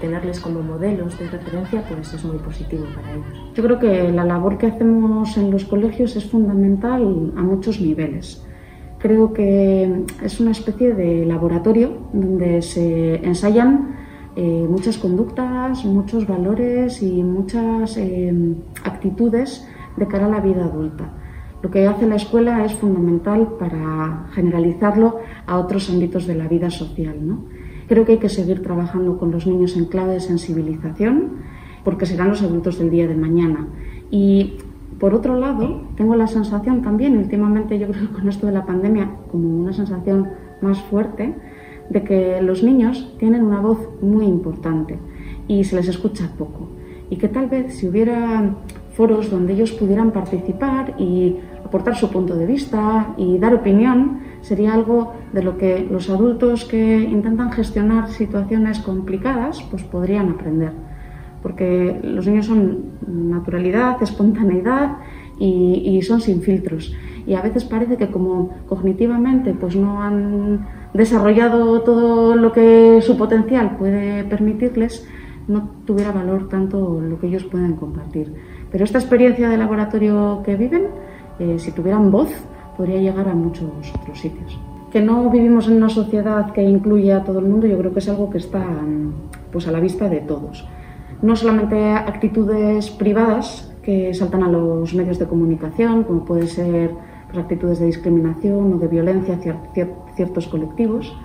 tenerles 0.00 0.38
como 0.38 0.60
modelos 0.60 1.18
de 1.18 1.28
referencia, 1.28 1.82
pues 1.88 2.12
es 2.12 2.22
muy 2.24 2.36
positivo 2.36 2.84
para 2.94 3.12
ellos. 3.12 3.52
Yo 3.54 3.62
creo 3.62 3.78
que 3.78 4.12
la 4.12 4.24
labor 4.24 4.58
que 4.58 4.66
hacemos 4.66 5.34
en 5.38 5.50
los 5.50 5.64
colegios 5.64 6.14
es 6.16 6.30
fundamental 6.30 7.32
a 7.36 7.42
muchos 7.42 7.80
niveles. 7.80 8.44
Creo 8.98 9.32
que 9.32 10.04
es 10.22 10.40
una 10.40 10.50
especie 10.50 10.92
de 10.92 11.24
laboratorio 11.24 11.96
donde 12.12 12.60
se 12.60 13.14
ensayan 13.24 13.96
eh, 14.36 14.66
muchas 14.68 14.98
conductas, 14.98 15.86
muchos 15.86 16.26
valores 16.26 17.02
y 17.02 17.22
muchas 17.22 17.96
actitudes 18.84 19.66
de 19.96 20.06
cara 20.06 20.26
a 20.26 20.28
la 20.28 20.40
vida 20.40 20.64
adulta 20.66 21.21
lo 21.62 21.70
que 21.70 21.86
hace 21.86 22.06
la 22.06 22.16
escuela 22.16 22.64
es 22.64 22.74
fundamental 22.74 23.54
para 23.58 24.26
generalizarlo 24.32 25.18
a 25.46 25.58
otros 25.58 25.88
ámbitos 25.90 26.26
de 26.26 26.34
la 26.34 26.48
vida 26.48 26.70
social. 26.70 27.16
¿no? 27.20 27.44
Creo 27.86 28.04
que 28.04 28.12
hay 28.12 28.18
que 28.18 28.28
seguir 28.28 28.62
trabajando 28.62 29.18
con 29.18 29.30
los 29.30 29.46
niños 29.46 29.76
en 29.76 29.86
clave 29.86 30.14
de 30.14 30.20
sensibilización 30.20 31.38
porque 31.84 32.06
serán 32.06 32.30
los 32.30 32.42
adultos 32.42 32.78
del 32.78 32.90
día 32.90 33.06
de 33.06 33.14
mañana. 33.14 33.68
Y 34.10 34.54
por 34.98 35.14
otro 35.14 35.38
lado, 35.38 35.82
tengo 35.96 36.14
la 36.16 36.26
sensación 36.26 36.82
también, 36.82 37.16
últimamente 37.16 37.78
yo 37.78 37.88
creo 37.88 38.08
que 38.08 38.14
con 38.14 38.28
esto 38.28 38.46
de 38.46 38.52
la 38.52 38.66
pandemia, 38.66 39.10
como 39.30 39.48
una 39.48 39.72
sensación 39.72 40.28
más 40.60 40.80
fuerte, 40.82 41.34
de 41.90 42.04
que 42.04 42.40
los 42.40 42.62
niños 42.62 43.14
tienen 43.18 43.42
una 43.42 43.60
voz 43.60 43.78
muy 44.00 44.26
importante 44.26 44.98
y 45.48 45.64
se 45.64 45.76
les 45.76 45.88
escucha 45.88 46.30
poco. 46.38 46.68
Y 47.10 47.16
que 47.16 47.28
tal 47.28 47.48
vez 47.48 47.74
si 47.74 47.88
hubiera 47.88 48.54
foros 48.94 49.30
donde 49.30 49.54
ellos 49.54 49.72
pudieran 49.72 50.12
participar 50.12 50.94
y 50.98 51.36
aportar 51.72 51.96
su 51.96 52.10
punto 52.10 52.36
de 52.36 52.44
vista 52.44 53.14
y 53.16 53.38
dar 53.38 53.54
opinión 53.54 54.20
sería 54.42 54.74
algo 54.74 55.14
de 55.32 55.42
lo 55.42 55.56
que 55.56 55.88
los 55.90 56.10
adultos 56.10 56.66
que 56.66 57.00
intentan 57.00 57.50
gestionar 57.50 58.10
situaciones 58.10 58.78
complicadas 58.80 59.62
pues 59.70 59.82
podrían 59.82 60.28
aprender. 60.28 60.72
Porque 61.42 61.98
los 62.02 62.26
niños 62.26 62.44
son 62.44 62.90
naturalidad, 63.08 64.02
espontaneidad 64.02 64.98
y, 65.38 65.98
son 66.02 66.20
sin 66.20 66.42
filtros. 66.42 66.94
Y 67.26 67.32
a 67.34 67.40
veces 67.40 67.64
parece 67.64 67.96
que 67.96 68.08
como 68.08 68.50
cognitivamente 68.68 69.54
pues 69.54 69.74
no 69.74 70.02
han 70.02 70.68
desarrollado 70.92 71.80
todo 71.80 72.36
lo 72.36 72.52
que 72.52 73.00
su 73.00 73.16
potencial 73.16 73.76
puede 73.78 74.24
permitirles, 74.24 75.08
no 75.48 75.70
tuviera 75.86 76.12
valor 76.12 76.50
tanto 76.50 77.00
lo 77.00 77.18
que 77.18 77.28
ellos 77.28 77.44
pueden 77.44 77.76
compartir. 77.76 78.34
Pero 78.70 78.84
esta 78.84 78.98
experiencia 78.98 79.48
de 79.48 79.56
laboratorio 79.56 80.42
que 80.44 80.56
viven 80.56 80.84
eh, 81.38 81.58
si 81.58 81.72
tuvieran 81.72 82.10
voz, 82.10 82.30
podría 82.76 83.00
llegar 83.00 83.28
a 83.28 83.34
muchos 83.34 83.70
otros 84.00 84.18
sitios. 84.18 84.58
Que 84.90 85.00
no 85.00 85.30
vivimos 85.30 85.68
en 85.68 85.76
una 85.76 85.88
sociedad 85.88 86.52
que 86.52 86.62
incluya 86.62 87.18
a 87.18 87.24
todo 87.24 87.38
el 87.38 87.46
mundo, 87.46 87.66
yo 87.66 87.78
creo 87.78 87.92
que 87.92 88.00
es 88.00 88.08
algo 88.08 88.30
que 88.30 88.38
está 88.38 88.64
pues, 89.50 89.66
a 89.66 89.72
la 89.72 89.80
vista 89.80 90.08
de 90.08 90.20
todos. 90.20 90.66
No 91.22 91.36
solamente 91.36 91.92
actitudes 91.92 92.90
privadas 92.90 93.72
que 93.82 94.12
saltan 94.14 94.42
a 94.42 94.48
los 94.48 94.94
medios 94.94 95.18
de 95.18 95.26
comunicación, 95.26 96.04
como 96.04 96.24
pueden 96.24 96.48
ser 96.48 96.90
pues, 97.26 97.38
actitudes 97.38 97.78
de 97.78 97.86
discriminación 97.86 98.74
o 98.74 98.78
de 98.78 98.88
violencia 98.88 99.34
hacia 99.34 99.56
ciertos 100.14 100.48
colectivos, 100.48 101.16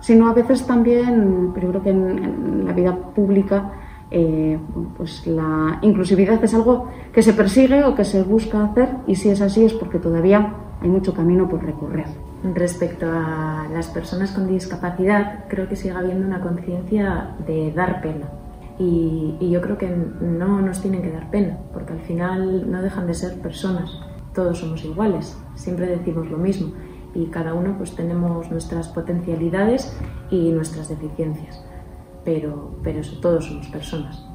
sino 0.00 0.28
a 0.28 0.34
veces 0.34 0.66
también, 0.66 1.50
pero 1.54 1.66
yo 1.66 1.70
creo 1.72 1.82
que 1.82 1.90
en, 1.90 2.24
en 2.24 2.64
la 2.64 2.72
vida 2.72 2.96
pública, 3.14 3.72
eh, 4.10 4.58
pues 4.96 5.26
la 5.26 5.78
inclusividad 5.82 6.42
es 6.42 6.54
algo 6.54 6.88
que 7.12 7.22
se 7.22 7.32
persigue 7.32 7.84
o 7.84 7.94
que 7.94 8.04
se 8.04 8.22
busca 8.22 8.64
hacer 8.64 8.88
y 9.06 9.14
si 9.14 9.28
es 9.30 9.40
así 9.40 9.64
es 9.64 9.72
porque 9.72 9.98
todavía 9.98 10.54
hay 10.80 10.88
mucho 10.88 11.14
camino 11.14 11.48
por 11.48 11.64
recorrer. 11.64 12.06
Respecto 12.54 13.06
a 13.06 13.68
las 13.72 13.88
personas 13.88 14.32
con 14.32 14.48
discapacidad, 14.48 15.44
creo 15.48 15.68
que 15.68 15.76
sigue 15.76 15.94
habiendo 15.94 16.26
una 16.26 16.40
conciencia 16.40 17.36
de 17.46 17.70
dar 17.72 18.00
pena. 18.00 18.30
Y, 18.78 19.36
y, 19.40 19.50
yo 19.50 19.60
creo 19.60 19.76
que 19.76 19.94
no 20.22 20.62
nos 20.62 20.80
tienen 20.80 21.02
que 21.02 21.10
dar 21.10 21.30
pena, 21.30 21.58
porque 21.74 21.92
al 21.92 22.00
final 22.00 22.70
no 22.70 22.80
dejan 22.80 23.06
de 23.06 23.12
ser 23.12 23.38
personas. 23.42 23.90
Todos 24.34 24.60
somos 24.60 24.82
iguales, 24.86 25.36
siempre 25.54 25.86
decimos 25.86 26.30
lo 26.30 26.38
mismo 26.38 26.72
y 27.14 27.26
cada 27.26 27.52
uno 27.52 27.74
pues 27.76 27.94
tenemos 27.94 28.50
nuestras 28.50 28.88
potencialidades 28.88 29.94
y 30.30 30.50
nuestras 30.52 30.88
deficiencias 30.88 31.62
pero, 32.24 32.76
pero 32.82 33.00
todos 33.20 33.46
somos 33.46 33.66
personas. 33.68 34.26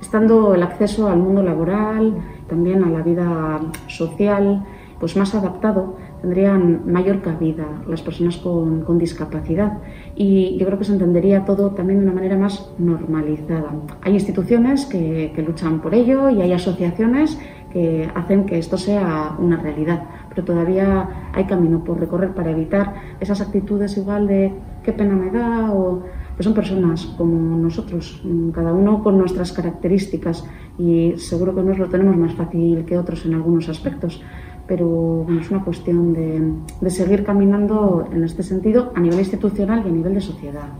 Estando 0.00 0.54
el 0.54 0.62
acceso 0.62 1.08
al 1.08 1.18
mundo 1.18 1.42
laboral, 1.42 2.14
también 2.48 2.82
a 2.82 2.88
la 2.88 3.02
vida 3.02 3.60
social, 3.86 4.64
pues 4.98 5.16
más 5.16 5.34
adaptado, 5.34 5.96
tendrían 6.20 6.90
mayor 6.90 7.22
cabida 7.22 7.66
las 7.88 8.02
personas 8.02 8.36
con, 8.36 8.82
con, 8.82 8.98
discapacidad 8.98 9.78
y 10.14 10.58
yo 10.58 10.66
creo 10.66 10.78
que 10.78 10.84
se 10.84 10.92
entendería 10.92 11.46
todo 11.46 11.70
también 11.70 12.00
de 12.00 12.04
una 12.04 12.14
manera 12.14 12.36
más 12.36 12.70
normalizada. 12.78 13.70
Hay 14.02 14.12
instituciones 14.12 14.84
que, 14.84 15.32
que 15.34 15.42
luchan 15.42 15.80
por 15.80 15.94
ello 15.94 16.28
y 16.28 16.42
hay 16.42 16.52
asociaciones 16.52 17.38
que 17.72 18.10
hacen 18.14 18.44
que 18.44 18.58
esto 18.58 18.76
sea 18.76 19.36
una 19.38 19.56
realidad, 19.56 20.02
pero 20.28 20.44
todavía 20.44 21.30
hay 21.32 21.44
camino 21.44 21.82
por 21.82 21.98
recorrer 21.98 22.34
para 22.34 22.50
evitar 22.50 22.94
esas 23.20 23.40
actitudes 23.40 23.96
igual 23.96 24.26
de 24.26 24.52
qué 24.82 24.92
pena 24.92 25.14
me 25.14 25.30
da 25.30 25.72
o 25.72 26.02
que 26.40 26.44
son 26.44 26.54
personas 26.54 27.04
como 27.18 27.36
nosotros, 27.58 28.18
cada 28.54 28.72
uno 28.72 29.02
con 29.02 29.18
nuestras 29.18 29.52
características 29.52 30.42
y 30.78 31.12
seguro 31.18 31.54
que 31.54 31.60
nos 31.60 31.76
lo 31.76 31.90
tenemos 31.90 32.16
más 32.16 32.32
fácil 32.32 32.86
que 32.86 32.96
otros 32.96 33.26
en 33.26 33.34
algunos 33.34 33.68
aspectos, 33.68 34.22
pero 34.66 34.86
bueno, 34.86 35.42
es 35.42 35.50
una 35.50 35.62
cuestión 35.62 36.14
de, 36.14 36.42
de 36.80 36.90
seguir 36.90 37.24
caminando 37.24 38.08
en 38.10 38.24
este 38.24 38.42
sentido 38.42 38.90
a 38.94 39.00
nivel 39.00 39.18
institucional 39.18 39.82
y 39.84 39.90
a 39.90 39.92
nivel 39.92 40.14
de 40.14 40.22
sociedad. 40.22 40.70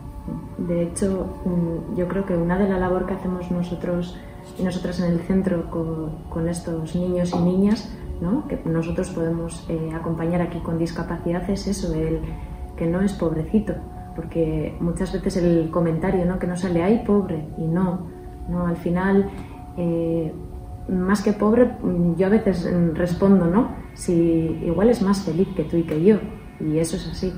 De 0.57 0.85
hecho, 0.85 1.27
mm, 1.45 1.99
yo 1.99 2.09
creo 2.09 2.25
que 2.25 2.35
una 2.39 2.57
de 2.57 2.67
las 2.67 2.81
labor 2.81 3.05
que 3.05 3.13
hacemos 3.13 3.51
nosotros 3.51 4.17
y 4.59 4.63
nosotras 4.63 4.99
en 5.01 5.13
el 5.13 5.19
centro 5.21 5.71
con, 5.71 6.21
con 6.31 6.49
estos 6.49 6.95
niños 6.97 7.35
y 7.35 7.39
niñas, 7.39 7.95
¿no? 8.23 8.49
que 8.49 8.59
nosotros 8.65 9.11
podemos 9.11 9.67
eh, 9.69 9.91
acompañar 9.95 10.41
aquí 10.41 10.59
con 10.61 10.79
discapacidad, 10.79 11.51
es 11.51 11.67
eso, 11.67 11.93
el 11.93 12.21
que 12.79 12.87
no 12.87 13.03
es 13.03 13.13
pobrecito, 13.13 13.75
porque 14.15 14.77
muchas 14.81 15.13
veces 15.13 15.37
el 15.37 15.71
comentario 15.71 16.25
¿no? 16.25 16.39
que 16.39 16.47
no 16.47 16.57
sale, 16.57 16.83
ay, 16.83 17.03
pobre, 17.07 17.47
y 17.59 17.67
no, 17.67 18.09
no 18.49 18.67
al 18.67 18.77
final, 18.77 19.31
eh, 19.77 20.33
más 20.89 21.23
que 21.23 21.33
pobre, 21.33 21.71
yo 22.17 22.27
a 22.27 22.31
veces 22.31 22.69
respondo, 22.95 23.47
¿no? 23.47 23.69
Si 23.95 24.13
igual 24.65 24.91
es 24.91 25.03
más 25.03 25.23
feliz 25.23 25.49
que 25.55 25.65
tú 25.65 25.77
y 25.77 25.85
que 25.85 26.03
yo, 26.03 26.17
y 26.59 26.79
eso 26.79 26.97
es 26.97 27.09
así. 27.09 27.33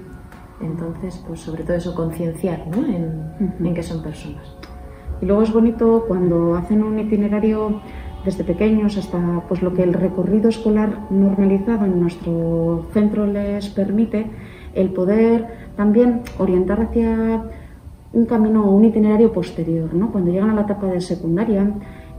Entonces, 0.61 1.23
pues 1.27 1.41
sobre 1.41 1.65
todo 1.65 1.77
eso, 1.77 1.95
concienciar 1.95 2.67
¿no? 2.69 2.87
en, 2.87 3.35
uh 3.41 3.45
-huh. 3.45 3.67
en 3.67 3.75
que 3.75 3.83
son 3.83 4.03
personas. 4.03 4.57
Y 5.21 5.27
luego 5.27 5.43
es 5.43 5.53
bonito 5.53 6.05
cuando 6.07 6.55
hacen 6.55 6.83
un 6.83 6.99
itinerario 6.99 7.81
desde 8.25 8.45
pequeños 8.45 8.97
hasta 8.97 9.43
pues 9.49 9.63
lo 9.63 9.75
que 9.75 9.83
el 9.83 9.93
recorrido 9.93 10.49
escolar 10.49 11.11
normalizado 11.11 11.85
en 11.85 12.01
nuestro 12.01 12.87
centro 12.93 13.27
les 13.27 13.69
permite, 13.69 14.31
el 14.75 14.91
poder 14.91 15.47
también 15.77 16.23
orientar 16.39 16.81
hacia 16.81 17.45
un 18.13 18.27
camino 18.27 18.65
o 18.67 18.75
un 18.75 18.85
itinerario 18.85 19.33
posterior. 19.33 19.93
¿no? 19.95 20.13
Cuando 20.13 20.31
llegan 20.31 20.51
a 20.51 20.55
la 20.55 20.63
etapa 20.63 20.87
de 20.87 21.01
secundaria, 21.01 21.71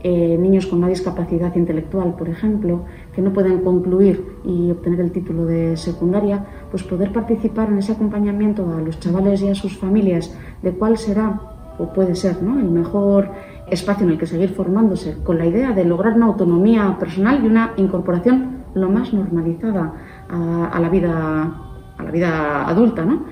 eh, 0.02 0.36
niños 0.38 0.66
con 0.66 0.80
una 0.80 0.88
discapacidad 0.88 1.54
intelectual, 1.56 2.14
por 2.14 2.28
ejemplo, 2.28 2.84
que 3.14 3.22
no 3.22 3.32
pueden 3.32 3.60
concluir 3.60 4.22
y 4.44 4.70
obtener 4.70 5.00
el 5.00 5.12
título 5.12 5.46
de 5.46 5.78
secundaria, 5.78 6.44
pues 6.70 6.82
poder 6.82 7.10
participar 7.10 7.70
en 7.70 7.78
ese 7.78 7.92
acompañamiento 7.92 8.68
a 8.70 8.82
los 8.82 9.00
chavales 9.00 9.40
y 9.40 9.48
a 9.48 9.54
sus 9.54 9.78
familias 9.78 10.36
de 10.62 10.72
cuál 10.72 10.98
será 10.98 11.40
o 11.78 11.92
puede 11.92 12.14
ser 12.14 12.42
¿no? 12.42 12.60
el 12.60 12.70
mejor 12.70 13.30
espacio 13.70 14.04
en 14.04 14.12
el 14.12 14.18
que 14.18 14.26
seguir 14.26 14.50
formándose, 14.50 15.16
con 15.24 15.38
la 15.38 15.46
idea 15.46 15.72
de 15.72 15.84
lograr 15.84 16.14
una 16.14 16.26
autonomía 16.26 16.96
personal 16.98 17.42
y 17.42 17.46
una 17.46 17.72
incorporación 17.78 18.64
lo 18.74 18.90
más 18.90 19.14
normalizada 19.14 19.94
a, 20.28 20.66
a 20.66 20.80
la 20.80 20.88
vida 20.90 21.63
a 21.98 22.02
la 22.02 22.10
vida 22.10 22.68
adulta, 22.68 23.04
¿no? 23.04 23.24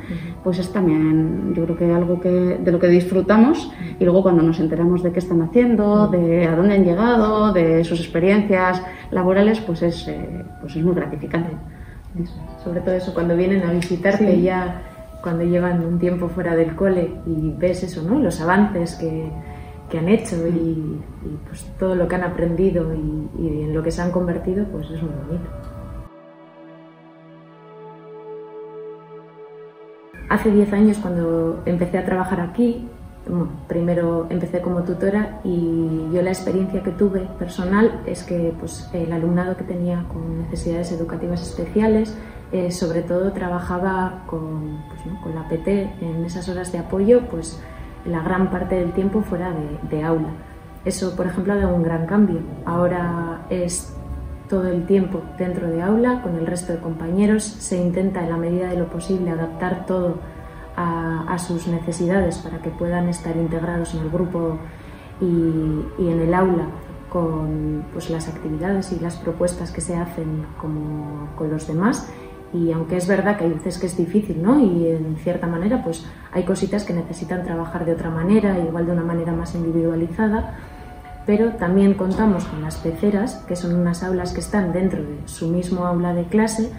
Pues 0.44 0.58
es 0.58 0.72
también, 0.72 1.52
yo 1.54 1.64
creo 1.64 1.76
que 1.76 1.92
algo 1.92 2.20
que, 2.20 2.30
de 2.30 2.72
lo 2.72 2.78
que 2.78 2.88
disfrutamos 2.88 3.72
y 3.98 4.04
luego 4.04 4.22
cuando 4.22 4.42
nos 4.42 4.60
enteramos 4.60 5.02
de 5.02 5.12
qué 5.12 5.18
están 5.18 5.42
haciendo, 5.42 6.08
de 6.08 6.46
a 6.46 6.56
dónde 6.56 6.74
han 6.74 6.84
llegado, 6.84 7.52
de 7.52 7.84
sus 7.84 8.00
experiencias 8.00 8.82
laborales, 9.10 9.60
pues 9.60 9.82
es, 9.82 10.06
eh, 10.08 10.44
pues 10.60 10.76
es 10.76 10.84
muy 10.84 10.94
gratificante. 10.94 11.50
Sobre 12.62 12.80
todo 12.80 12.94
eso, 12.94 13.14
cuando 13.14 13.36
vienen 13.36 13.62
a 13.62 13.72
visitarte 13.72 14.40
ya, 14.40 14.82
cuando 15.22 15.44
llevan 15.44 15.84
un 15.84 15.98
tiempo 15.98 16.28
fuera 16.28 16.54
del 16.54 16.74
cole 16.74 17.14
y 17.26 17.54
ves 17.56 17.84
eso, 17.84 18.02
¿no? 18.02 18.18
Los 18.18 18.40
avances 18.40 18.96
que, 18.96 19.30
que 19.90 19.98
han 19.98 20.08
hecho 20.08 20.36
y, 20.46 21.00
pues 21.48 21.64
todo 21.78 21.94
lo 21.94 22.06
que 22.06 22.14
han 22.14 22.24
aprendido 22.24 22.92
y, 22.94 23.28
y 23.42 23.62
en 23.62 23.74
lo 23.74 23.82
que 23.82 23.90
se 23.90 24.02
han 24.02 24.10
convertido, 24.10 24.66
pues 24.66 24.90
es 24.90 25.02
muy 25.02 25.12
bonito. 25.26 25.50
Hace 30.32 30.50
10 30.50 30.72
años 30.72 30.96
cuando 30.96 31.62
empecé 31.66 31.98
a 31.98 32.06
trabajar 32.06 32.40
aquí, 32.40 32.88
primero 33.68 34.28
empecé 34.30 34.62
como 34.62 34.82
tutora 34.82 35.40
y 35.44 36.08
yo 36.10 36.22
la 36.22 36.30
experiencia 36.30 36.82
que 36.82 36.90
tuve 36.90 37.28
personal 37.38 38.00
es 38.06 38.22
que 38.22 38.54
pues, 38.58 38.88
el 38.94 39.12
alumnado 39.12 39.58
que 39.58 39.64
tenía 39.64 40.06
con 40.10 40.38
necesidades 40.38 40.90
educativas 40.90 41.42
especiales, 41.42 42.16
eh, 42.50 42.70
sobre 42.70 43.02
todo 43.02 43.32
trabajaba 43.32 44.22
con, 44.24 44.82
pues, 45.22 45.34
la 45.34 45.46
PT 45.50 45.92
en 46.00 46.24
esas 46.24 46.48
horas 46.48 46.72
de 46.72 46.78
apoyo, 46.78 47.28
pues 47.28 47.60
la 48.06 48.22
gran 48.22 48.50
parte 48.50 48.76
del 48.76 48.92
tiempo 48.92 49.20
fuera 49.20 49.52
de, 49.52 49.94
de 49.94 50.02
aula. 50.02 50.30
Eso, 50.86 51.14
por 51.14 51.26
ejemplo, 51.26 51.52
ha 51.52 51.56
dado 51.56 51.74
un 51.74 51.82
gran 51.82 52.06
cambio. 52.06 52.40
Ahora 52.64 53.42
es 53.50 53.94
todo 54.52 54.68
el 54.68 54.84
tiempo 54.84 55.22
dentro 55.38 55.66
de 55.66 55.80
aula 55.80 56.20
con 56.20 56.36
el 56.36 56.46
resto 56.46 56.74
de 56.74 56.78
compañeros. 56.78 57.42
Se 57.42 57.78
intenta 57.78 58.22
en 58.22 58.28
la 58.28 58.36
medida 58.36 58.68
de 58.68 58.76
lo 58.76 58.86
posible 58.90 59.30
adaptar 59.30 59.86
todo 59.86 60.18
a, 60.76 61.38
sus 61.38 61.68
necesidades 61.68 62.36
para 62.36 62.58
que 62.60 62.68
puedan 62.68 63.08
estar 63.08 63.34
integrados 63.34 63.94
en 63.94 64.00
el 64.00 64.10
grupo 64.10 64.58
y, 65.22 66.04
en 66.06 66.20
el 66.20 66.34
aula 66.34 66.66
con 67.08 67.86
pues, 67.94 68.10
las 68.10 68.28
actividades 68.28 68.92
y 68.92 69.00
las 69.00 69.16
propuestas 69.16 69.70
que 69.70 69.80
se 69.80 69.96
hacen 69.96 70.44
como 70.60 71.30
con 71.34 71.50
los 71.50 71.66
demás. 71.66 72.12
Y 72.52 72.72
aunque 72.72 72.98
es 72.98 73.08
verdad 73.08 73.38
que 73.38 73.44
hay 73.44 73.54
veces 73.54 73.78
que 73.78 73.86
es 73.86 73.96
difícil, 73.96 74.42
¿no? 74.42 74.60
Y 74.60 74.86
en 74.86 75.16
cierta 75.16 75.46
manera, 75.46 75.82
pues 75.82 76.04
hay 76.30 76.44
cositas 76.44 76.84
que 76.84 76.92
necesitan 76.92 77.42
trabajar 77.42 77.86
de 77.86 77.92
otra 77.94 78.10
manera, 78.10 78.58
igual 78.58 78.84
de 78.84 78.92
una 78.92 79.02
manera 79.02 79.32
más 79.32 79.54
individualizada, 79.54 80.58
pero 81.26 81.52
también 81.52 81.94
contamos 81.94 82.44
con 82.44 82.62
las 82.62 82.76
peceras, 82.76 83.44
que 83.46 83.56
son 83.56 83.74
unas 83.74 84.02
aulas 84.02 84.32
que 84.32 84.40
están 84.40 84.72
dentro 84.72 85.02
de 85.02 85.16
su 85.26 85.48
mismo 85.48 85.86
aula 85.86 86.14
de 86.14 86.24
clase, 86.24 86.70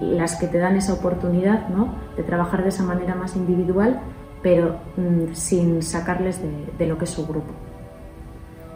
las 0.00 0.36
que 0.36 0.46
te 0.46 0.58
dan 0.58 0.76
esa 0.76 0.94
oportunidad 0.94 1.68
¿no? 1.68 1.94
de 2.16 2.22
trabajar 2.22 2.62
de 2.62 2.70
esa 2.70 2.82
manera 2.82 3.14
más 3.14 3.36
individual, 3.36 4.00
pero 4.42 4.76
mm, 4.96 5.34
sin 5.34 5.82
sacarles 5.82 6.40
de, 6.78 6.86
lo 6.86 6.96
que 6.96 7.04
es 7.04 7.10
su 7.10 7.26
grupo. 7.26 7.52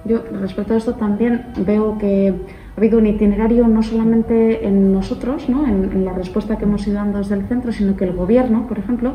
Yo 0.04 0.22
respecto 0.40 0.75
a 0.75 0.76
esto 0.76 0.94
también 0.94 1.46
veo 1.58 1.98
que 1.98 2.34
ha 2.75 2.78
habido 2.78 2.98
un 2.98 3.06
itinerario 3.06 3.66
no 3.66 3.82
solamente 3.82 4.66
en 4.66 4.92
nosotros, 4.92 5.48
¿no? 5.48 5.66
en, 5.66 5.84
en 5.84 6.04
la 6.04 6.12
respuesta 6.12 6.58
que 6.58 6.64
hemos 6.64 6.87
ido 6.87 6.96
dando 6.96 7.18
desde 7.18 7.34
el 7.34 7.46
centro, 7.48 7.72
sino 7.72 7.96
que 7.96 8.04
el 8.04 8.12
gobierno, 8.12 8.66
por 8.68 8.78
ejemplo, 8.78 9.14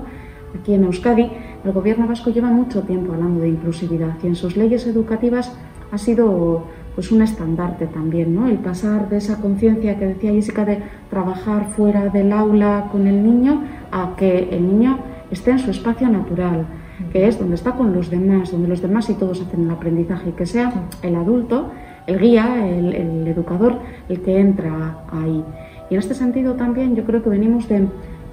aquí 0.59 0.73
en 0.73 0.83
Euskadi, 0.85 1.31
el 1.63 1.71
gobierno 1.71 2.07
vasco 2.07 2.29
lleva 2.29 2.49
mucho 2.49 2.81
tiempo 2.81 3.13
hablando 3.13 3.41
de 3.41 3.49
inclusividad 3.49 4.15
y 4.21 4.27
en 4.27 4.35
sus 4.35 4.57
leyes 4.57 4.85
educativas 4.85 5.55
ha 5.91 5.97
sido 5.97 6.65
pues 6.95 7.11
un 7.11 7.21
estandarte 7.21 7.87
también, 7.87 8.35
¿no? 8.35 8.47
El 8.47 8.57
pasar 8.59 9.09
de 9.09 9.17
esa 9.17 9.41
conciencia 9.41 9.97
que 9.97 10.05
decía 10.05 10.31
Jessica 10.31 10.65
de 10.65 10.83
trabajar 11.09 11.69
fuera 11.69 12.09
del 12.09 12.31
aula 12.31 12.89
con 12.91 13.07
el 13.07 13.23
niño 13.23 13.63
a 13.91 14.15
que 14.15 14.49
el 14.51 14.67
niño 14.67 14.99
esté 15.31 15.51
en 15.51 15.59
su 15.59 15.71
espacio 15.71 16.07
natural, 16.09 16.67
que 17.11 17.27
es 17.27 17.39
donde 17.39 17.55
está 17.55 17.71
con 17.71 17.93
los 17.93 18.11
demás, 18.11 18.51
donde 18.51 18.67
los 18.67 18.81
demás 18.81 19.09
y 19.09 19.15
todos 19.15 19.41
hacen 19.41 19.63
el 19.63 19.71
aprendizaje, 19.71 20.29
y 20.29 20.33
que 20.33 20.45
sea 20.45 20.71
el 21.01 21.15
adulto, 21.15 21.71
el 22.05 22.19
guía, 22.19 22.67
el, 22.67 22.93
el 22.93 23.27
educador, 23.27 23.79
el 24.09 24.21
que 24.21 24.39
entra 24.39 25.03
ahí. 25.11 25.43
Y 25.89 25.95
en 25.95 25.99
este 25.99 26.13
sentido 26.13 26.53
también 26.53 26.95
yo 26.95 27.03
creo 27.05 27.23
que 27.23 27.29
venimos 27.29 27.67
de 27.67 27.87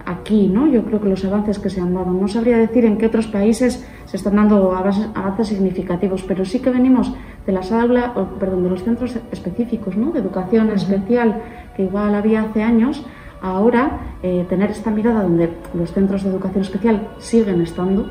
aquí, 0.06 0.48
¿no? 0.48 0.66
Yo 0.66 0.84
creo 0.84 1.00
que 1.00 1.08
los 1.08 1.24
avances 1.24 1.58
que 1.58 1.70
se 1.70 1.80
han 1.80 1.94
dado, 1.94 2.10
no 2.12 2.28
sabría 2.28 2.58
decir 2.58 2.84
en 2.84 2.98
qué 2.98 3.06
otros 3.06 3.26
países 3.26 3.86
se 4.06 4.16
están 4.16 4.36
dando 4.36 4.72
avances 4.72 5.48
significativos, 5.48 6.22
pero 6.22 6.44
sí 6.44 6.60
que 6.60 6.70
venimos 6.70 7.12
de 7.46 7.52
las 7.52 7.72
aulas, 7.72 8.10
perdón, 8.38 8.64
de 8.64 8.70
los 8.70 8.82
centros 8.82 9.16
específicos, 9.30 9.96
¿no? 9.96 10.12
De 10.12 10.20
educación 10.20 10.70
especial 10.70 11.42
que 11.76 11.84
igual 11.84 12.14
había 12.14 12.42
hace 12.42 12.62
años, 12.62 13.04
ahora 13.40 14.16
eh, 14.22 14.46
tener 14.48 14.70
esta 14.70 14.90
mirada 14.90 15.22
donde 15.22 15.50
los 15.74 15.92
centros 15.92 16.22
de 16.24 16.30
educación 16.30 16.62
especial 16.62 17.08
siguen 17.18 17.60
estando, 17.60 18.10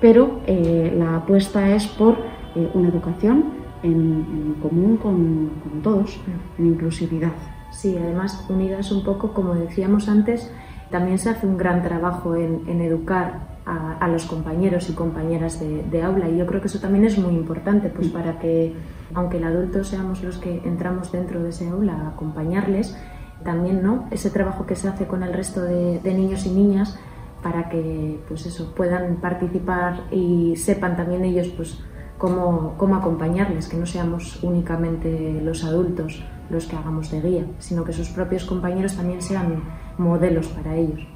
pero 0.00 0.40
eh, 0.46 0.94
la 0.96 1.16
apuesta 1.16 1.74
es 1.74 1.86
por 1.86 2.16
eh, 2.54 2.70
una 2.74 2.88
educación 2.88 3.44
en, 3.82 4.56
común 4.62 4.96
con, 4.96 5.50
con 5.62 5.82
todos, 5.82 6.18
en 6.58 6.66
inclusividad. 6.66 7.32
Sí, 7.70 7.96
además 7.98 8.46
unidas 8.48 8.90
un 8.90 9.04
poco, 9.04 9.32
como 9.32 9.54
decíamos 9.54 10.08
antes, 10.08 10.50
también 10.90 11.18
se 11.18 11.30
hace 11.30 11.46
un 11.46 11.56
gran 11.56 11.82
trabajo 11.82 12.36
en, 12.36 12.80
educar 12.80 13.56
a, 13.66 14.06
los 14.08 14.26
compañeros 14.26 14.88
y 14.88 14.92
compañeras 14.92 15.60
de, 15.60 16.02
aula 16.02 16.28
y 16.28 16.38
yo 16.38 16.46
creo 16.46 16.60
que 16.60 16.68
eso 16.68 16.78
también 16.78 17.04
es 17.04 17.18
muy 17.18 17.34
importante 17.34 17.88
pues 17.88 18.08
para 18.08 18.38
que 18.38 18.74
aunque 19.14 19.38
el 19.38 19.44
adulto 19.44 19.82
seamos 19.82 20.22
los 20.22 20.38
que 20.38 20.62
entramos 20.64 21.10
dentro 21.10 21.42
de 21.42 21.50
ese 21.50 21.68
aula 21.68 21.94
a 21.94 22.08
acompañarles 22.10 22.96
también 23.44 23.82
no 23.82 24.06
ese 24.12 24.30
trabajo 24.30 24.66
que 24.66 24.76
se 24.76 24.88
hace 24.88 25.06
con 25.06 25.24
el 25.24 25.32
resto 25.32 25.62
de, 25.62 26.00
niños 26.04 26.46
y 26.46 26.50
niñas 26.50 26.96
para 27.42 27.68
que 27.68 28.20
pues 28.28 28.46
eso 28.46 28.72
puedan 28.74 29.16
participar 29.16 30.04
y 30.12 30.54
sepan 30.54 30.96
también 30.96 31.24
ellos 31.24 31.48
pues 31.48 31.80
cómo, 32.18 32.74
cómo 32.76 32.94
acompañarles 32.94 33.68
que 33.68 33.76
no 33.76 33.86
seamos 33.86 34.42
únicamente 34.44 35.40
los 35.42 35.64
adultos 35.64 36.22
los 36.50 36.66
que 36.66 36.76
hagamos 36.76 37.10
de 37.10 37.20
guía 37.20 37.46
sino 37.58 37.82
que 37.82 37.92
sus 37.92 38.10
propios 38.10 38.44
compañeros 38.44 38.96
también 38.96 39.20
sean 39.20 39.64
modelos 39.98 40.46
para 40.48 40.76
ellos. 40.76 41.06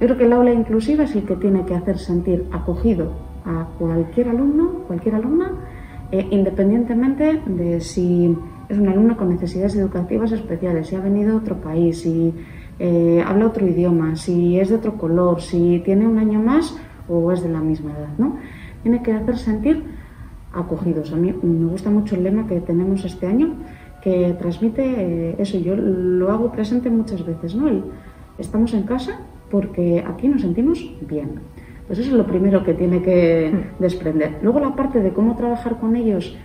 Yo 0.00 0.06
creo 0.06 0.16
que 0.16 0.24
el 0.24 0.32
aula 0.32 0.52
inclusiva 0.52 1.04
es 1.04 1.16
el 1.16 1.24
que 1.24 1.34
tiene 1.34 1.64
que 1.64 1.74
hacer 1.74 1.98
sentir 1.98 2.46
acogido 2.52 3.12
a 3.44 3.66
cualquier 3.78 4.28
alumno, 4.28 4.84
cualquier 4.86 5.16
alumna, 5.16 5.50
eh, 6.12 6.26
independientemente 6.30 7.42
de 7.46 7.80
si 7.80 8.36
es 8.68 8.78
un 8.78 8.88
alumno 8.88 9.16
con 9.16 9.28
necesidades 9.30 9.74
educativas 9.74 10.30
especiales, 10.30 10.86
si 10.86 10.94
ha 10.94 11.00
venido 11.00 11.32
de 11.32 11.36
otro 11.38 11.56
país, 11.56 12.02
si 12.02 12.32
eh, 12.78 13.24
habla 13.26 13.46
otro 13.46 13.66
idioma, 13.66 14.14
si 14.14 14.60
es 14.60 14.68
de 14.68 14.76
otro 14.76 14.96
color, 14.96 15.40
si 15.40 15.82
tiene 15.84 16.06
un 16.06 16.18
año 16.18 16.40
más 16.40 16.76
o 17.08 17.32
es 17.32 17.42
de 17.42 17.48
la 17.48 17.60
misma 17.60 17.90
edad, 17.90 18.16
¿no? 18.18 18.36
Tiene 18.82 19.02
que 19.02 19.12
hacer 19.12 19.36
sentir 19.36 19.82
acogidos. 20.52 21.12
A 21.12 21.16
mí 21.16 21.34
me 21.42 21.66
gusta 21.66 21.90
mucho 21.90 22.14
el 22.14 22.22
lema 22.22 22.46
que 22.46 22.60
tenemos 22.60 23.04
este 23.04 23.26
año, 23.26 23.56
que 24.02 24.34
transmite 24.38 24.82
eh, 24.84 25.36
eso. 25.38 25.58
Yo 25.58 25.76
lo 25.76 26.30
hago 26.30 26.52
presente 26.52 26.90
muchas 26.90 27.24
veces, 27.24 27.54
¿no? 27.54 27.68
estamos 28.38 28.72
en 28.72 28.84
casa 28.84 29.20
porque 29.50 30.04
aquí 30.06 30.28
nos 30.28 30.42
sentimos 30.42 30.78
bien. 31.00 31.40
Pues 31.86 31.98
eso 32.00 32.10
es 32.10 32.16
lo 32.16 32.26
primero 32.26 32.64
que 32.64 32.74
tiene 32.74 33.02
que 33.02 33.50
hmm. 33.52 33.82
desprender. 33.82 34.38
Luego 34.42 34.60
la 34.60 34.76
parte 34.76 35.00
de 35.00 35.10
cómo 35.12 35.36
trabajar 35.36 35.80
con 35.80 35.96
ellos, 35.96 36.36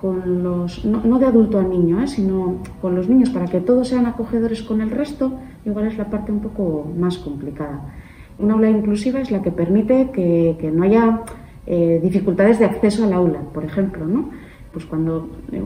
con 0.00 0.42
los, 0.42 0.84
no, 0.84 1.18
de 1.18 1.26
adulto 1.26 1.58
a 1.58 1.62
niño, 1.62 2.02
¿eh? 2.02 2.08
sino 2.08 2.56
con 2.80 2.94
los 2.94 3.08
niños 3.08 3.30
para 3.30 3.46
que 3.46 3.60
todos 3.60 3.88
sean 3.88 4.06
acogedores 4.06 4.62
con 4.62 4.80
el 4.80 4.90
resto, 4.90 5.38
igual 5.64 5.86
es 5.86 5.96
la 5.96 6.10
parte 6.10 6.32
un 6.32 6.40
poco 6.40 6.90
más 6.98 7.18
complicada. 7.18 7.94
Una 8.38 8.54
aula 8.54 8.70
inclusiva 8.70 9.20
es 9.20 9.30
la 9.30 9.42
que 9.42 9.50
permite 9.50 10.10
que, 10.12 10.56
que 10.58 10.70
no 10.70 10.82
haya 10.82 11.20
eh, 11.66 12.00
dificultades 12.02 12.58
de 12.58 12.64
acceso 12.64 13.04
al 13.04 13.12
aula, 13.12 13.40
por 13.52 13.64
ejemplo, 13.64 14.06
¿no? 14.06 14.30
Pues 14.72 14.84
cuando 14.84 15.28
eh, 15.50 15.62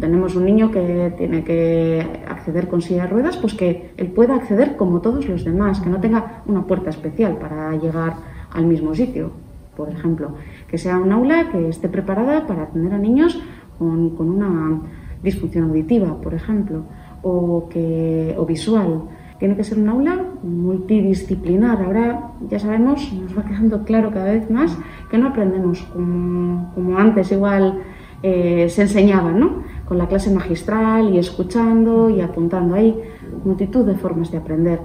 tenemos 0.00 0.34
un 0.34 0.44
niño 0.44 0.70
que 0.70 1.12
tiene 1.16 1.44
que 1.44 2.04
acceder 2.28 2.68
con 2.68 2.82
silla 2.82 3.02
de 3.02 3.08
ruedas, 3.08 3.36
pues 3.36 3.54
que 3.54 3.92
él 3.96 4.08
pueda 4.08 4.34
acceder 4.34 4.76
como 4.76 5.00
todos 5.00 5.28
los 5.28 5.44
demás, 5.44 5.80
que 5.80 5.88
no 5.88 6.00
tenga 6.00 6.42
una 6.46 6.66
puerta 6.66 6.90
especial 6.90 7.38
para 7.38 7.76
llegar 7.76 8.16
al 8.52 8.66
mismo 8.66 8.94
sitio, 8.94 9.30
por 9.76 9.88
ejemplo, 9.88 10.34
que 10.66 10.78
sea 10.78 10.98
un 10.98 11.12
aula 11.12 11.50
que 11.50 11.68
esté 11.68 11.88
preparada 11.88 12.46
para 12.46 12.64
atender 12.64 12.92
a 12.92 12.98
niños 12.98 13.40
con, 13.78 14.16
con 14.16 14.28
una 14.28 14.80
disfunción 15.22 15.64
auditiva, 15.68 16.20
por 16.20 16.34
ejemplo, 16.34 16.82
o, 17.22 17.68
que, 17.68 18.34
o 18.36 18.44
visual. 18.46 19.02
Tiene 19.38 19.56
que 19.56 19.64
ser 19.64 19.78
un 19.78 19.88
aula 19.88 20.22
multidisciplinar. 20.42 21.82
Ahora 21.82 22.32
ya 22.48 22.58
sabemos, 22.58 23.10
nos 23.12 23.36
va 23.36 23.44
quedando 23.44 23.84
claro 23.84 24.10
cada 24.10 24.32
vez 24.32 24.50
más 24.50 24.76
que 25.10 25.16
no 25.16 25.28
aprendemos 25.28 25.82
como, 25.94 26.72
como 26.74 26.98
antes, 26.98 27.32
igual 27.32 27.80
eh, 28.22 28.68
se 28.68 28.82
enseñaban, 28.82 29.40
¿no? 29.40 29.62
Con 29.86 29.98
la 29.98 30.06
clase 30.06 30.30
magistral 30.30 31.14
y 31.14 31.18
escuchando 31.18 32.10
y 32.10 32.20
apuntando. 32.20 32.74
Hay 32.74 32.96
multitud 33.44 33.84
de 33.84 33.96
formas 33.96 34.30
de 34.30 34.38
aprender. 34.38 34.80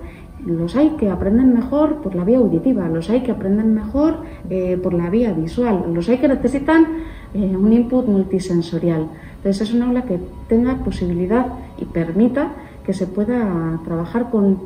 Los 0.46 0.76
hay 0.76 0.92
que 0.92 1.10
aprenden 1.10 1.54
mejor 1.54 2.02
por 2.02 2.14
la 2.14 2.24
vía 2.24 2.38
auditiva, 2.38 2.88
los 2.88 3.10
hay 3.10 3.22
que 3.22 3.32
aprenden 3.32 3.74
mejor 3.74 4.18
eh, 4.50 4.78
por 4.82 4.94
la 4.94 5.10
vía 5.10 5.34
visual, 5.34 5.86
los 5.92 6.08
hay 6.08 6.20
que 6.20 6.28
necesitan 6.28 6.86
eh, 7.34 7.56
un 7.58 7.74
input 7.74 8.06
multisensorial. 8.08 9.08
Entonces 9.38 9.70
es 9.70 9.74
una 9.74 9.88
aula 9.88 10.04
que 10.04 10.20
tenga 10.48 10.76
posibilidad 10.84 11.48
y 11.80 11.86
permita 11.86 12.52
que 12.86 12.94
se 12.94 13.08
pueda 13.08 13.80
trabajar 13.86 14.30
con, 14.30 14.60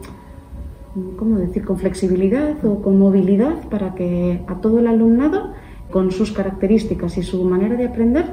¿cómo 1.17 1.37
decir?, 1.37 1.63
con 1.63 1.77
flexibilidad 1.77 2.63
o 2.65 2.81
con 2.81 2.99
movilidad 2.99 3.67
para 3.69 3.95
que 3.95 4.41
a 4.47 4.55
todo 4.55 4.79
el 4.79 4.87
alumnado, 4.87 5.53
con 5.91 6.11
sus 6.11 6.31
características 6.31 7.17
y 7.17 7.23
su 7.23 7.43
manera 7.45 7.75
de 7.75 7.85
aprender, 7.85 8.25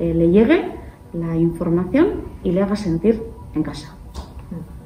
eh, 0.00 0.14
le 0.14 0.30
llegue 0.30 0.72
la 1.12 1.36
información 1.36 2.22
y 2.42 2.52
le 2.52 2.62
haga 2.62 2.74
sentir 2.74 3.22
en 3.54 3.62
casa. 3.62 3.94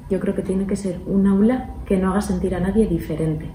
Yo 0.09 0.19
creo 0.19 0.35
que 0.35 0.43
tiene 0.43 0.67
que 0.67 0.75
ser 0.75 0.99
un 1.07 1.25
aula 1.25 1.71
que 1.85 1.97
no 1.97 2.11
haga 2.11 2.21
sentir 2.21 2.53
a 2.53 2.59
nadie 2.59 2.85
diferente. 2.85 3.49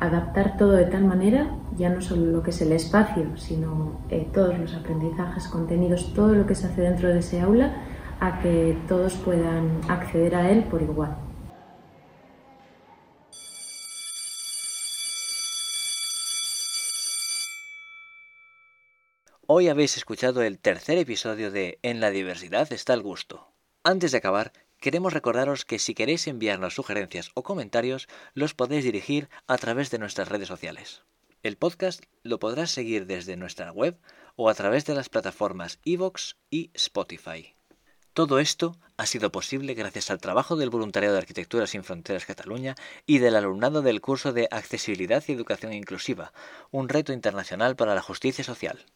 Adaptar 0.00 0.56
todo 0.56 0.72
de 0.72 0.86
tal 0.86 1.04
manera, 1.04 1.54
ya 1.76 1.90
no 1.90 2.00
solo 2.00 2.26
lo 2.26 2.42
que 2.42 2.50
es 2.50 2.60
el 2.62 2.72
espacio, 2.72 3.36
sino 3.36 4.00
eh, 4.08 4.26
todos 4.32 4.58
los 4.58 4.74
aprendizajes, 4.74 5.46
contenidos, 5.46 6.12
todo 6.12 6.34
lo 6.34 6.44
que 6.44 6.56
se 6.56 6.66
hace 6.66 6.80
dentro 6.80 7.08
de 7.08 7.20
ese 7.20 7.40
aula, 7.40 7.72
a 8.18 8.40
que 8.40 8.76
todos 8.88 9.14
puedan 9.14 9.68
acceder 9.88 10.34
a 10.34 10.50
él 10.50 10.64
por 10.64 10.82
igual. 10.82 11.16
Hoy 19.54 19.68
habéis 19.68 19.98
escuchado 19.98 20.40
el 20.40 20.58
tercer 20.58 20.96
episodio 20.96 21.50
de 21.50 21.78
En 21.82 22.00
la 22.00 22.10
diversidad 22.10 22.72
está 22.72 22.94
el 22.94 23.02
gusto. 23.02 23.52
Antes 23.84 24.10
de 24.10 24.16
acabar, 24.16 24.54
queremos 24.80 25.12
recordaros 25.12 25.66
que 25.66 25.78
si 25.78 25.92
queréis 25.92 26.26
enviarnos 26.26 26.74
sugerencias 26.74 27.32
o 27.34 27.42
comentarios, 27.42 28.08
los 28.32 28.54
podéis 28.54 28.82
dirigir 28.82 29.28
a 29.46 29.58
través 29.58 29.90
de 29.90 29.98
nuestras 29.98 30.28
redes 30.28 30.48
sociales. 30.48 31.02
El 31.42 31.58
podcast 31.58 32.02
lo 32.22 32.38
podrás 32.38 32.70
seguir 32.70 33.04
desde 33.04 33.36
nuestra 33.36 33.72
web 33.72 33.98
o 34.36 34.48
a 34.48 34.54
través 34.54 34.86
de 34.86 34.94
las 34.94 35.10
plataformas 35.10 35.80
iVoox 35.84 36.36
y 36.48 36.70
Spotify. 36.72 37.54
Todo 38.14 38.38
esto 38.38 38.78
ha 38.96 39.04
sido 39.04 39.32
posible 39.32 39.74
gracias 39.74 40.10
al 40.10 40.20
trabajo 40.20 40.56
del 40.56 40.70
Voluntariado 40.70 41.14
de 41.14 41.20
Arquitectura 41.20 41.66
Sin 41.66 41.84
Fronteras 41.84 42.24
Cataluña 42.24 42.74
y 43.04 43.18
del 43.18 43.36
alumnado 43.36 43.82
del 43.82 44.00
curso 44.00 44.32
de 44.32 44.48
Accesibilidad 44.50 45.22
y 45.26 45.32
Educación 45.32 45.74
Inclusiva, 45.74 46.32
un 46.70 46.88
reto 46.88 47.12
internacional 47.12 47.76
para 47.76 47.94
la 47.94 48.00
justicia 48.00 48.44
social. 48.44 48.86